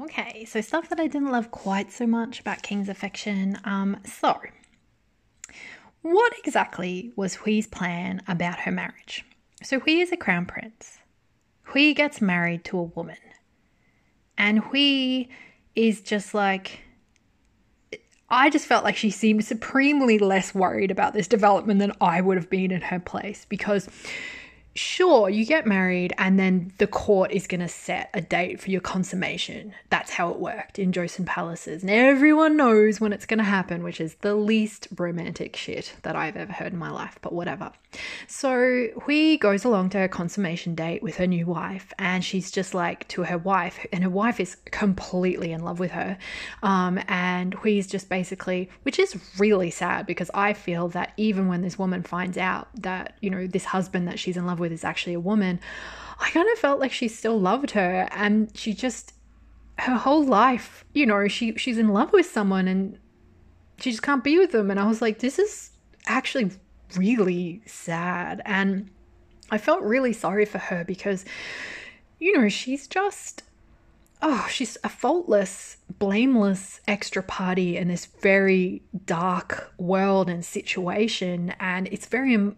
[0.00, 3.58] Okay, so stuff that I didn't love quite so much about King's affection.
[3.64, 4.40] Um, so,
[6.00, 9.24] what exactly was Hui's plan about her marriage?
[9.62, 10.98] So, Hui is a crown prince.
[11.64, 13.18] Hui gets married to a woman.
[14.38, 15.26] And Hui
[15.74, 16.80] is just like,
[18.30, 22.38] I just felt like she seemed supremely less worried about this development than I would
[22.38, 23.90] have been in her place because
[24.74, 28.70] sure, you get married and then the court is going to set a date for
[28.70, 29.74] your consummation.
[29.90, 31.82] That's how it worked in Joseon Palaces.
[31.82, 36.16] And everyone knows when it's going to happen, which is the least romantic shit that
[36.16, 37.72] I've ever heard in my life, but whatever.
[38.26, 42.72] So Hui goes along to her consummation date with her new wife and she's just
[42.72, 46.16] like to her wife, and her wife is completely in love with her.
[46.62, 51.62] Um, and Hui's just basically, which is really sad because I feel that even when
[51.62, 54.84] this woman finds out that, you know, this husband that she's in love with is
[54.84, 55.58] actually a woman,
[56.20, 59.14] I kind of felt like she still loved her and she just
[59.78, 62.98] her whole life, you know, she she's in love with someone and
[63.78, 64.70] she just can't be with them.
[64.70, 65.70] And I was like this is
[66.06, 66.52] actually
[66.96, 68.42] really sad.
[68.44, 68.90] And
[69.50, 71.24] I felt really sorry for her because
[72.20, 73.42] you know, she's just
[74.22, 81.54] oh, she's a faultless, blameless extra party in this very dark world and situation.
[81.58, 82.54] And it's very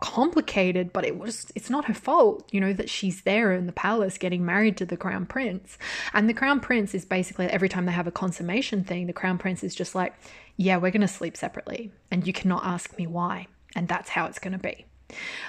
[0.00, 3.72] complicated, but it was it's not her fault, you know, that she's there in the
[3.72, 5.78] palace getting married to the crown prince.
[6.12, 9.38] And the crown prince is basically every time they have a consummation thing, the crown
[9.38, 10.14] prince is just like,
[10.56, 14.26] "Yeah, we're going to sleep separately, and you cannot ask me why." And that's how
[14.26, 14.86] it's going to be.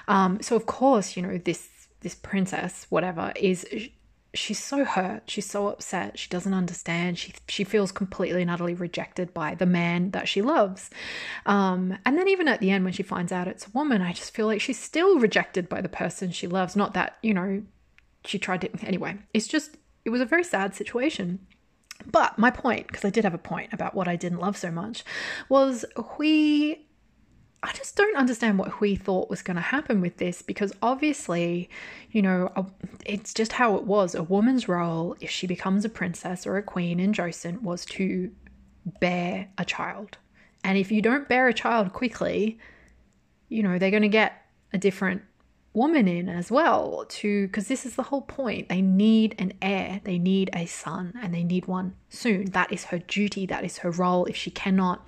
[0.07, 1.69] Um, so of course, you know, this
[2.01, 3.65] this princess, whatever, is
[4.33, 8.75] she's so hurt she's so upset she doesn't understand she she feels completely and utterly
[8.75, 10.89] rejected by the man that she loves.
[11.45, 14.13] Um, and then even at the end when she finds out it's a woman i
[14.13, 17.63] just feel like she's still rejected by the person she loves not that you know
[18.25, 21.39] she tried to anyway it's just it was a very sad situation.
[22.05, 24.71] But my point because i did have a point about what i didn't love so
[24.71, 25.03] much
[25.49, 25.83] was
[26.17, 26.87] we
[27.61, 31.69] I just don't understand what Hui thought was going to happen with this because obviously,
[32.11, 32.49] you know,
[33.05, 34.15] it's just how it was.
[34.15, 38.31] A woman's role, if she becomes a princess or a queen in Joseon, was to
[39.01, 40.17] bear a child.
[40.63, 42.59] And if you don't bear a child quickly,
[43.49, 45.23] you know, they're going to get a different
[45.73, 48.69] woman in as well to because this is the whole point.
[48.69, 50.01] They need an heir.
[50.03, 52.45] They need a son and they need one soon.
[52.51, 53.45] That is her duty.
[53.45, 54.25] That is her role.
[54.25, 55.05] If she cannot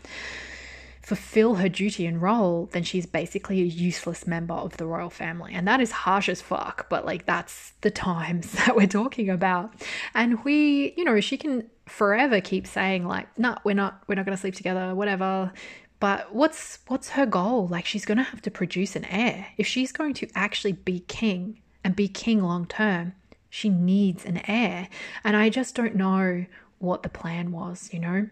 [1.02, 5.53] fulfill her duty and role, then she's basically a useless member of the royal family.
[5.53, 9.73] And that is harsh as fuck, but like that's the times that we're talking about.
[10.14, 14.15] And we, you know, she can forever keep saying like, "No, nah, we're not we're
[14.15, 15.52] not going to sleep together, whatever."
[15.99, 17.68] But what's what's her goal?
[17.68, 19.48] Like she's going to have to produce an heir.
[19.57, 23.14] If she's going to actually be king and be king long term,
[23.49, 24.88] she needs an heir.
[25.23, 26.45] And I just don't know
[26.80, 28.28] what the plan was, you know?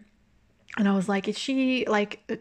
[0.76, 2.36] And I was like, is she like uh,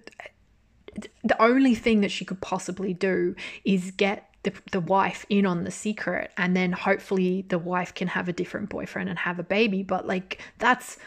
[1.24, 5.64] the only thing that she could possibly do is get the, the wife in on
[5.64, 9.44] the secret and then hopefully the wife can have a different boyfriend and have a
[9.44, 9.84] baby.
[9.84, 10.98] But like, that's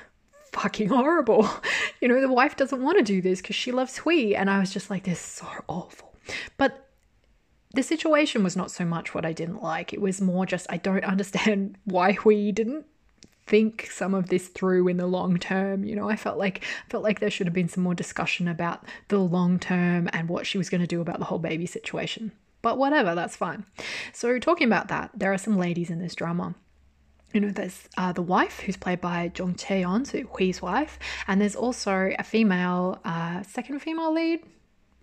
[0.52, 1.48] fucking horrible.
[2.00, 4.34] You know, the wife doesn't want to do this because she loves Hui.
[4.34, 6.14] And I was just like, this is so awful.
[6.56, 6.88] But
[7.74, 9.92] the situation was not so much what I didn't like.
[9.92, 12.86] It was more just, I don't understand why Hui didn't
[13.52, 15.84] think some of this through in the long term.
[15.84, 18.82] You know, I felt like felt like there should have been some more discussion about
[19.08, 22.32] the long term and what she was going to do about the whole baby situation.
[22.62, 23.66] But whatever, that's fine.
[24.14, 26.54] So talking about that, there are some ladies in this drama
[27.34, 31.40] you know, there's uh, the wife who's played by Jung Chaeyeon, so Hui's wife, and
[31.40, 34.40] there's also a female, uh, second female lead,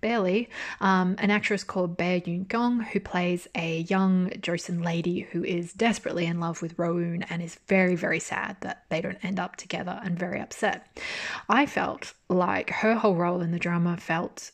[0.02, 0.50] barely,
[0.82, 5.74] um, an actress called Bae Yoon Kyung who plays a young Joseon lady who is
[5.74, 9.56] desperately in love with Rowoon and is very, very sad that they don't end up
[9.56, 10.88] together and very upset.
[11.48, 14.52] I felt like her whole role in the drama felt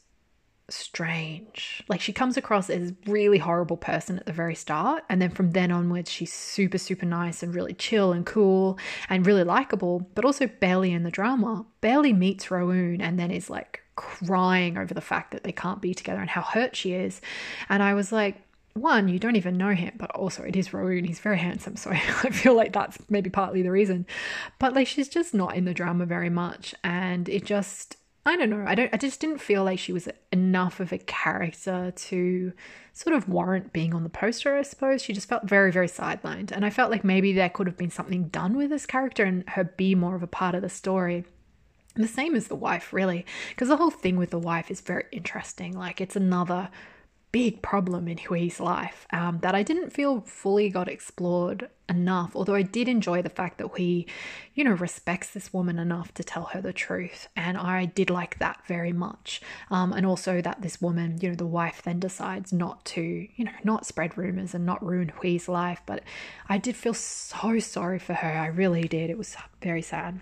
[0.69, 1.83] strange.
[1.87, 5.51] Like she comes across as really horrible person at the very start, and then from
[5.51, 8.77] then onwards, she's super, super nice and really chill and cool
[9.09, 11.65] and really likable, but also barely in the drama.
[11.81, 15.93] Barely meets Rowoon and then is like crying over the fact that they can't be
[15.93, 17.21] together and how hurt she is.
[17.69, 18.41] And I was like,
[18.73, 21.05] one, you don't even know him, but also it is Rowoon.
[21.05, 24.05] He's very handsome, so I feel like that's maybe partly the reason.
[24.59, 27.97] But like she's just not in the drama very much, and it just
[28.27, 28.65] I don't know.
[28.67, 28.91] I don't.
[28.91, 32.53] I just didn't feel like she was enough of a character to
[32.91, 34.57] sort of warrant being on the poster.
[34.57, 37.67] I suppose she just felt very, very sidelined, and I felt like maybe there could
[37.67, 40.63] have been something done with this character and her be more of a part of
[40.63, 41.23] the story.
[41.95, 45.05] The same as the wife, really, because the whole thing with the wife is very
[45.11, 45.77] interesting.
[45.77, 46.69] Like, it's another
[47.35, 52.33] big problem in Hui's life um, that I didn't feel fully got explored enough.
[52.33, 54.07] Although I did enjoy the fact that he,
[54.53, 57.27] you know, respects this woman enough to tell her the truth.
[57.35, 59.41] And I did like that very much.
[59.69, 63.43] Um, and also that this woman, you know, the wife then decides not to, you
[63.43, 65.81] know, not spread rumors and not ruin Hui's life.
[65.85, 66.03] But
[66.47, 68.31] I did feel so sorry for her.
[68.31, 69.09] I really did.
[69.09, 70.21] It was very sad.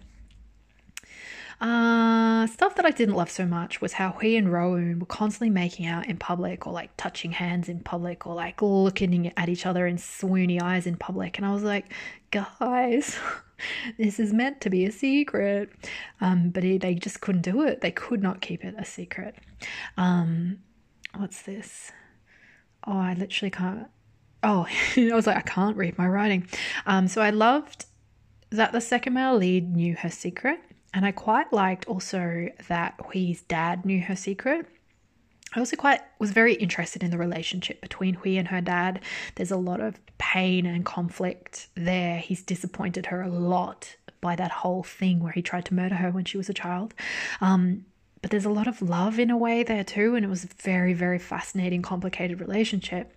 [1.64, 5.49] Uh, stuff that I didn't love so much was how Hui and Rowoon were constantly
[5.49, 9.65] making out in public or like touching hands in public or like looking at each
[9.65, 11.38] other in swoony eyes in public.
[11.38, 11.94] And I was like,
[12.31, 13.18] guys,
[13.98, 15.69] this is meant to be a secret.
[16.19, 17.80] Um, but he, they just couldn't do it.
[17.80, 19.35] They could not keep it a secret.
[19.95, 20.60] Um,
[21.15, 21.94] what's this?
[22.85, 23.88] Oh, I literally can't.
[24.44, 24.68] Oh,
[24.98, 26.45] I was like, I can't read my writing.
[26.85, 27.85] Um, so I loved
[28.49, 30.60] that the second male lead knew her secret
[30.94, 34.68] and I quite liked also that Hui's dad knew her secret.
[35.56, 39.02] I also quite was very interested in the relationship between Hui and her dad.
[39.36, 42.18] There's a lot of pain and conflict there.
[42.18, 46.10] He's disappointed her a lot by that whole thing where he tried to murder her
[46.10, 46.94] when she was a child.
[47.41, 47.86] Um,
[48.22, 50.48] but there's a lot of love in a way there too, and it was a
[50.48, 53.14] very, very fascinating, complicated relationship.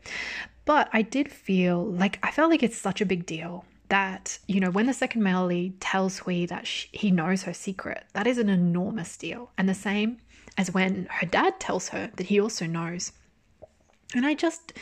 [0.64, 4.60] But I did feel like I felt like it's such a big deal that, you
[4.60, 8.26] know, when the second male lead tells Hui that she, he knows her secret, that
[8.26, 9.50] is an enormous deal.
[9.56, 10.18] And the same
[10.58, 13.12] as when her dad tells her that he also knows.
[14.14, 14.72] And I just,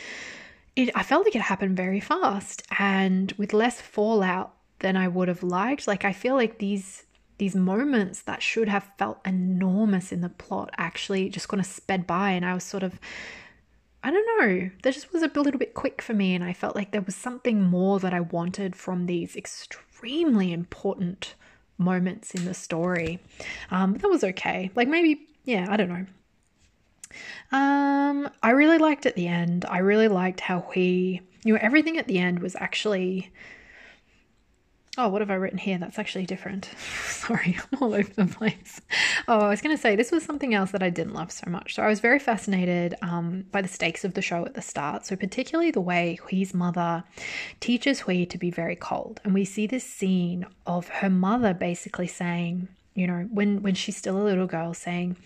[0.75, 5.27] it, I felt like it happened very fast and with less fallout than I would
[5.27, 5.87] have liked.
[5.87, 7.03] Like, I feel like these
[7.37, 12.07] these moments that should have felt enormous in the plot actually just kind of sped
[12.07, 12.97] by and I was sort of
[14.05, 16.75] I don't know, that just was a little bit quick for me, and I felt
[16.75, 21.33] like there was something more that I wanted from these extremely important
[21.79, 23.19] moments in the story.
[23.71, 24.69] Um, that was okay.
[24.75, 26.05] Like maybe, yeah, I don't know.
[27.51, 29.65] Um, I really liked at the end.
[29.65, 33.31] I really liked how he, you know, everything at the end was actually
[34.97, 35.77] Oh, what have I written here?
[35.77, 36.69] That's actually different.
[37.05, 38.79] Sorry, I'm all over the place.
[39.27, 41.49] Oh, I was going to say this was something else that I didn't love so
[41.49, 41.75] much.
[41.75, 45.05] So I was very fascinated um, by the stakes of the show at the start.
[45.05, 47.03] So particularly the way Hui's mother
[47.59, 52.07] teaches Hui to be very cold, and we see this scene of her mother basically
[52.07, 55.17] saying, you know, when when she's still a little girl, saying,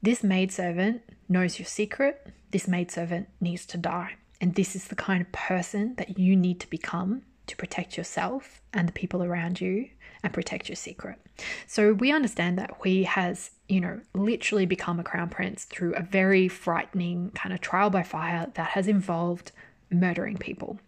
[0.00, 2.28] "This maidservant knows your secret.
[2.52, 6.60] This maidservant needs to die." And this is the kind of person that you need
[6.60, 7.22] to become
[7.52, 9.90] to protect yourself and the people around you
[10.22, 11.18] and protect your secret.
[11.66, 16.02] So we understand that Hui has, you know, literally become a crown prince through a
[16.02, 19.52] very frightening kind of trial by fire that has involved
[19.90, 20.80] murdering people.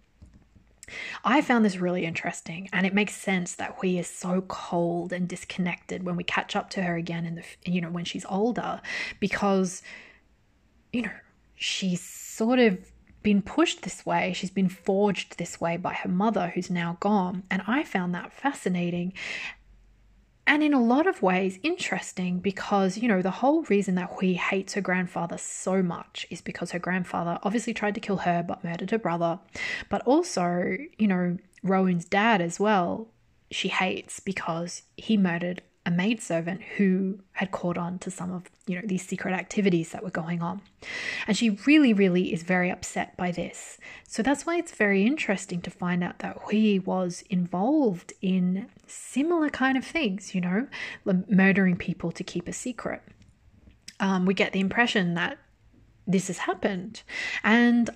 [1.23, 5.29] I found this really interesting, and it makes sense that Hui is so cold and
[5.29, 8.81] disconnected when we catch up to her again in the, you know, when she's older,
[9.21, 9.83] because,
[10.95, 11.11] you know,
[11.57, 12.79] she's sort of
[13.25, 14.33] been pushed this way.
[14.33, 17.43] She's been forged this way by her mother, who's now gone.
[17.51, 19.13] And I found that fascinating.
[20.47, 24.35] And in a lot of ways, interesting because, you know, the whole reason that Hui
[24.35, 28.63] hates her grandfather so much is because her grandfather obviously tried to kill her but
[28.63, 29.41] murdered her brother.
[29.89, 33.09] But also, you know, Rowoon's dad as well,
[33.51, 38.77] she hates because he murdered a maidservant who had caught on to some of you
[38.77, 40.63] know these secret activities that were going on.
[41.27, 43.79] And she really really is very upset by this.
[44.09, 49.51] So that's why it's very interesting to find out that he was involved in similar
[49.51, 50.69] kind of things you know
[51.29, 53.03] murdering people to keep a secret.
[54.01, 55.39] Um, we get the impression that
[56.07, 57.03] this has happened.
[57.43, 57.91] And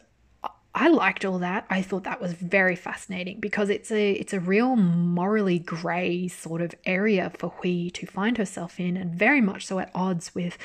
[0.75, 1.67] I liked all that.
[1.71, 6.61] I thought that was very fascinating because it's a it's a real morally grey sort
[6.61, 10.59] of area for Hui to find herself in, and very much so at odds with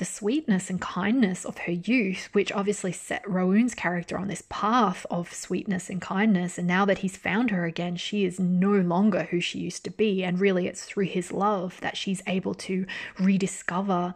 [0.00, 5.04] the sweetness and kindness of her youth, which obviously set Rowoon's character on this path
[5.10, 6.56] of sweetness and kindness.
[6.56, 9.90] And now that he's found her again, she is no longer who she used to
[9.90, 10.24] be.
[10.24, 12.86] And really, it's through his love that she's able to
[13.18, 14.14] rediscover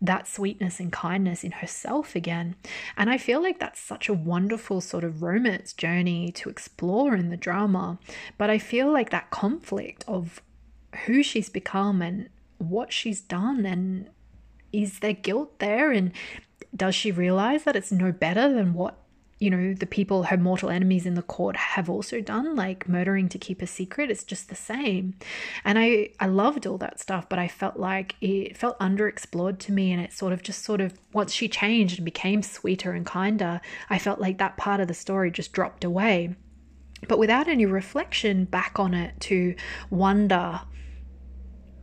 [0.00, 2.54] that sweetness and kindness in herself again.
[2.96, 7.30] And I feel like that's such a wonderful sort of romance journey to explore in
[7.30, 7.98] the drama.
[8.36, 10.40] But I feel like that conflict of
[11.06, 14.08] who she's become and what she's done and
[14.72, 16.12] is there guilt there and
[16.74, 18.98] does she realize that it's no better than what
[19.38, 23.28] you know, the people, her mortal enemies in the court have also done, like murdering
[23.28, 24.10] to keep a secret.
[24.10, 25.14] It's just the same.
[25.64, 29.72] And I, I loved all that stuff, but I felt like it felt underexplored to
[29.72, 29.92] me.
[29.92, 33.60] And it sort of just sort of, once she changed and became sweeter and kinder,
[33.88, 36.34] I felt like that part of the story just dropped away.
[37.06, 39.54] But without any reflection back on it to
[39.88, 40.60] wonder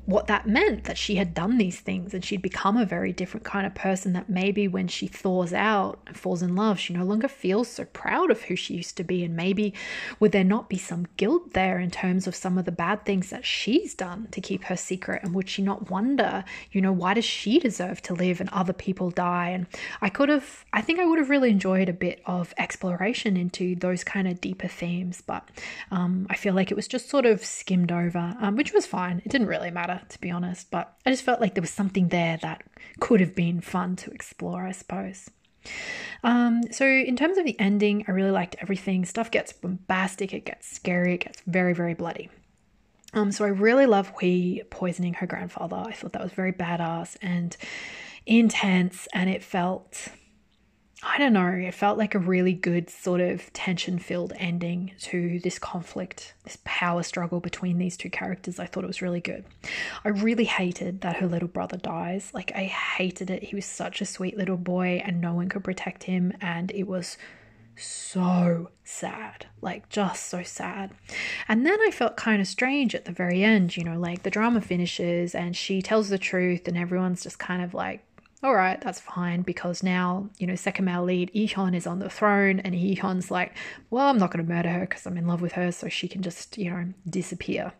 [0.05, 3.43] what that meant that she had done these things and she'd become a very different
[3.43, 7.03] kind of person that maybe when she thaws out and falls in love she no
[7.03, 9.23] longer feels so proud of who she used to be.
[9.23, 9.73] And maybe
[10.19, 13.29] would there not be some guilt there in terms of some of the bad things
[13.29, 15.23] that she's done to keep her secret?
[15.23, 18.73] And would she not wonder you know why does she deserve to live and other
[18.73, 19.49] people die?
[19.49, 19.65] And
[20.01, 23.75] i could have i think i would have really enjoyed a bit of exploration into
[23.75, 25.47] those kind of deeper themes but
[25.91, 29.21] um, i feel like it was just sort of skimmed over um, which was fine.
[29.25, 32.09] It didn't really matter to be honest, but I just felt like there was something
[32.09, 32.63] there that
[32.99, 35.29] could have been fun to explore, I suppose.
[36.23, 39.05] Um, so, in terms of the ending, I really liked everything.
[39.05, 42.29] Stuff gets bombastic, it gets scary, it gets very, very bloody.
[43.13, 45.77] Um, so, I really love Hui poisoning her grandfather.
[45.77, 47.55] I thought that was very badass and
[48.25, 50.09] intense, and it felt
[51.07, 55.39] I don't know, it felt like a really good sort of tension filled ending to
[55.39, 58.59] this conflict, this power struggle between these two characters.
[58.59, 59.45] I thought it was really good.
[60.03, 62.31] I really hated that her little brother dies.
[62.33, 63.43] Like, I hated it.
[63.43, 66.33] He was such a sweet little boy and no one could protect him.
[66.41, 67.17] And it was
[67.77, 70.89] so sad, like just so sad.
[71.47, 74.31] And then I felt kind of strange at the very end, you know, like the
[74.31, 78.01] drama finishes and she tells the truth and everyone's just kind of like,
[78.45, 82.11] all right, that's fine because now, you know, second male lead, Ihon is on the
[82.11, 83.57] throne and Ihon's like,
[83.89, 86.07] well, I'm not going to murder her because I'm in love with her so she
[86.07, 87.73] can just, you know, disappear.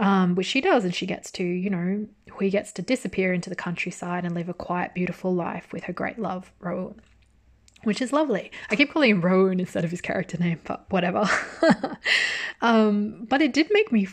[0.00, 3.48] Um, which she does and she gets to, you know, Hui gets to disappear into
[3.48, 6.96] the countryside and live a quiet, beautiful life with her great love, Rowoon.
[7.84, 8.50] Which is lovely.
[8.70, 11.28] I keep calling him Rowoon instead of his character name, but whatever.
[12.60, 14.08] um, but it did make me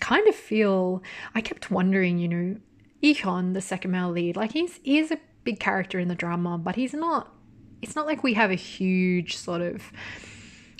[0.00, 1.02] kind of feel
[1.34, 2.56] I kept wondering, you know,
[3.02, 6.58] Ihon, the second male lead, like he's he is a big character in the drama,
[6.58, 7.32] but he's not.
[7.80, 9.92] It's not like we have a huge sort of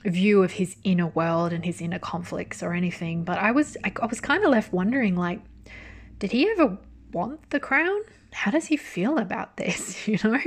[0.05, 3.25] view of his inner world and his inner conflicts or anything.
[3.25, 5.41] But I was I, I was kind of left wondering, like,
[6.19, 6.79] did he ever
[7.13, 8.01] want the crown?
[8.33, 10.07] How does he feel about this?
[10.09, 10.39] You know,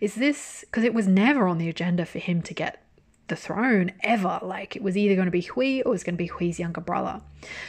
[0.00, 2.82] is this because it was never on the agenda for him to get
[3.30, 4.38] the throne ever.
[4.42, 6.58] Like it was either going to be Hui or it was going to be Hui's
[6.58, 7.22] younger brother.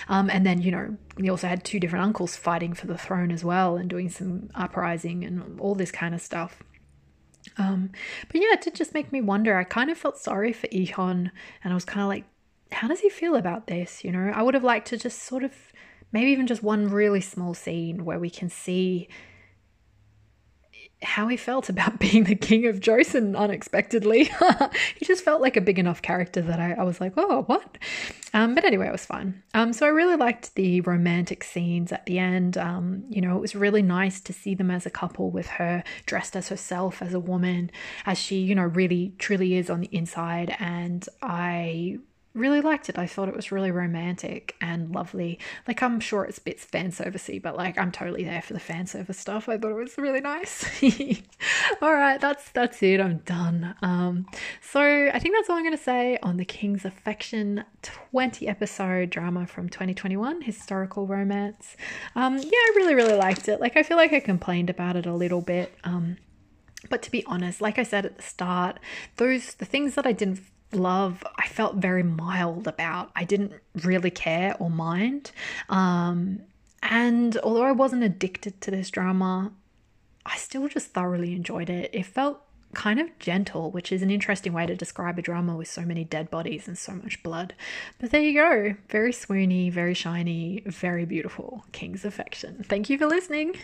[0.09, 3.31] Um, and then, you know, he also had two different uncles fighting for the throne
[3.31, 6.61] as well and doing some uprising and all this kind of stuff.
[7.57, 7.91] Um,
[8.31, 9.57] but yeah, it did just make me wonder.
[9.57, 11.31] I kind of felt sorry for Ihon
[11.63, 12.25] and I was kind of like,
[12.71, 14.03] how does he feel about this?
[14.03, 15.53] You know, I would have liked to just sort of
[16.11, 19.07] maybe even just one really small scene where we can see
[21.03, 24.25] how he felt about being the king of Joseon unexpectedly.
[24.95, 27.77] he just felt like a big enough character that I, I was like, oh, what?
[28.33, 29.43] Um, but anyway, it was fun.
[29.53, 32.57] Um, so I really liked the romantic scenes at the end.
[32.57, 35.83] Um, you know, it was really nice to see them as a couple with her
[36.05, 37.71] dressed as herself, as a woman,
[38.05, 40.55] as she, you know, really truly is on the inside.
[40.59, 41.99] And I
[42.33, 42.97] really liked it.
[42.97, 45.39] I thought it was really romantic and lovely.
[45.67, 48.87] Like I'm sure it's bits fan servicey, but like I'm totally there for the fan
[48.87, 49.49] service stuff.
[49.49, 50.65] I thought it was really nice.
[51.81, 53.01] all right, that's that's it.
[53.01, 53.75] I'm done.
[53.81, 54.27] Um,
[54.61, 59.45] so I think that's all I'm gonna say on the King's Affection 20 episode drama
[59.45, 61.75] from 2021, historical romance.
[62.15, 63.59] Um, yeah, I really really liked it.
[63.59, 65.73] Like I feel like I complained about it a little bit.
[65.83, 66.17] Um,
[66.89, 68.79] but to be honest, like I said at the start,
[69.17, 70.39] those the things that I didn't
[70.73, 73.11] love I felt very mild about.
[73.15, 73.53] I didn't
[73.83, 75.31] really care or mind.
[75.69, 76.41] Um,
[76.83, 79.51] And although I wasn't addicted to this drama,
[80.25, 81.91] I still just thoroughly enjoyed it.
[81.93, 82.41] It felt
[82.73, 86.03] kind of gentle, which is an interesting way to describe a drama with so many
[86.03, 87.53] dead bodies and so much blood.
[87.99, 88.75] But there you go.
[88.89, 91.65] Very swoony, very shiny, very beautiful.
[91.71, 92.63] King's Affection.
[92.67, 93.55] Thank you for listening.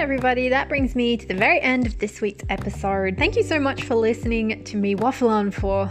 [0.00, 3.18] Everybody, that brings me to the very end of this week's episode.
[3.18, 5.90] Thank you so much for listening to me waffle on for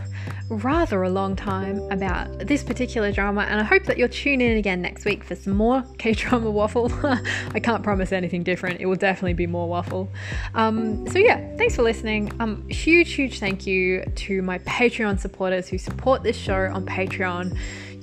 [0.49, 4.57] rather a long time about this particular drama, and I hope that you'll tune in
[4.57, 6.91] again next week for some more K drama waffle.
[7.53, 10.09] I can't promise anything different, it will definitely be more waffle.
[10.55, 12.31] Um, so, yeah, thanks for listening.
[12.39, 17.55] Um, huge, huge thank you to my Patreon supporters who support this show on Patreon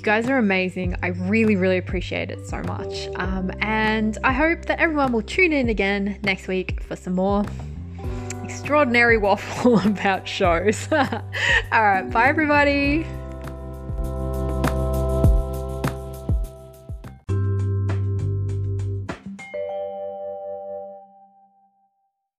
[0.07, 0.95] guys are amazing.
[1.03, 3.09] I really, really appreciate it so much.
[3.17, 7.45] Um, and I hope that everyone will tune in again next week for some more
[8.45, 10.87] extraordinary waffle about shows.
[10.93, 11.03] All
[11.73, 13.05] right, bye, everybody.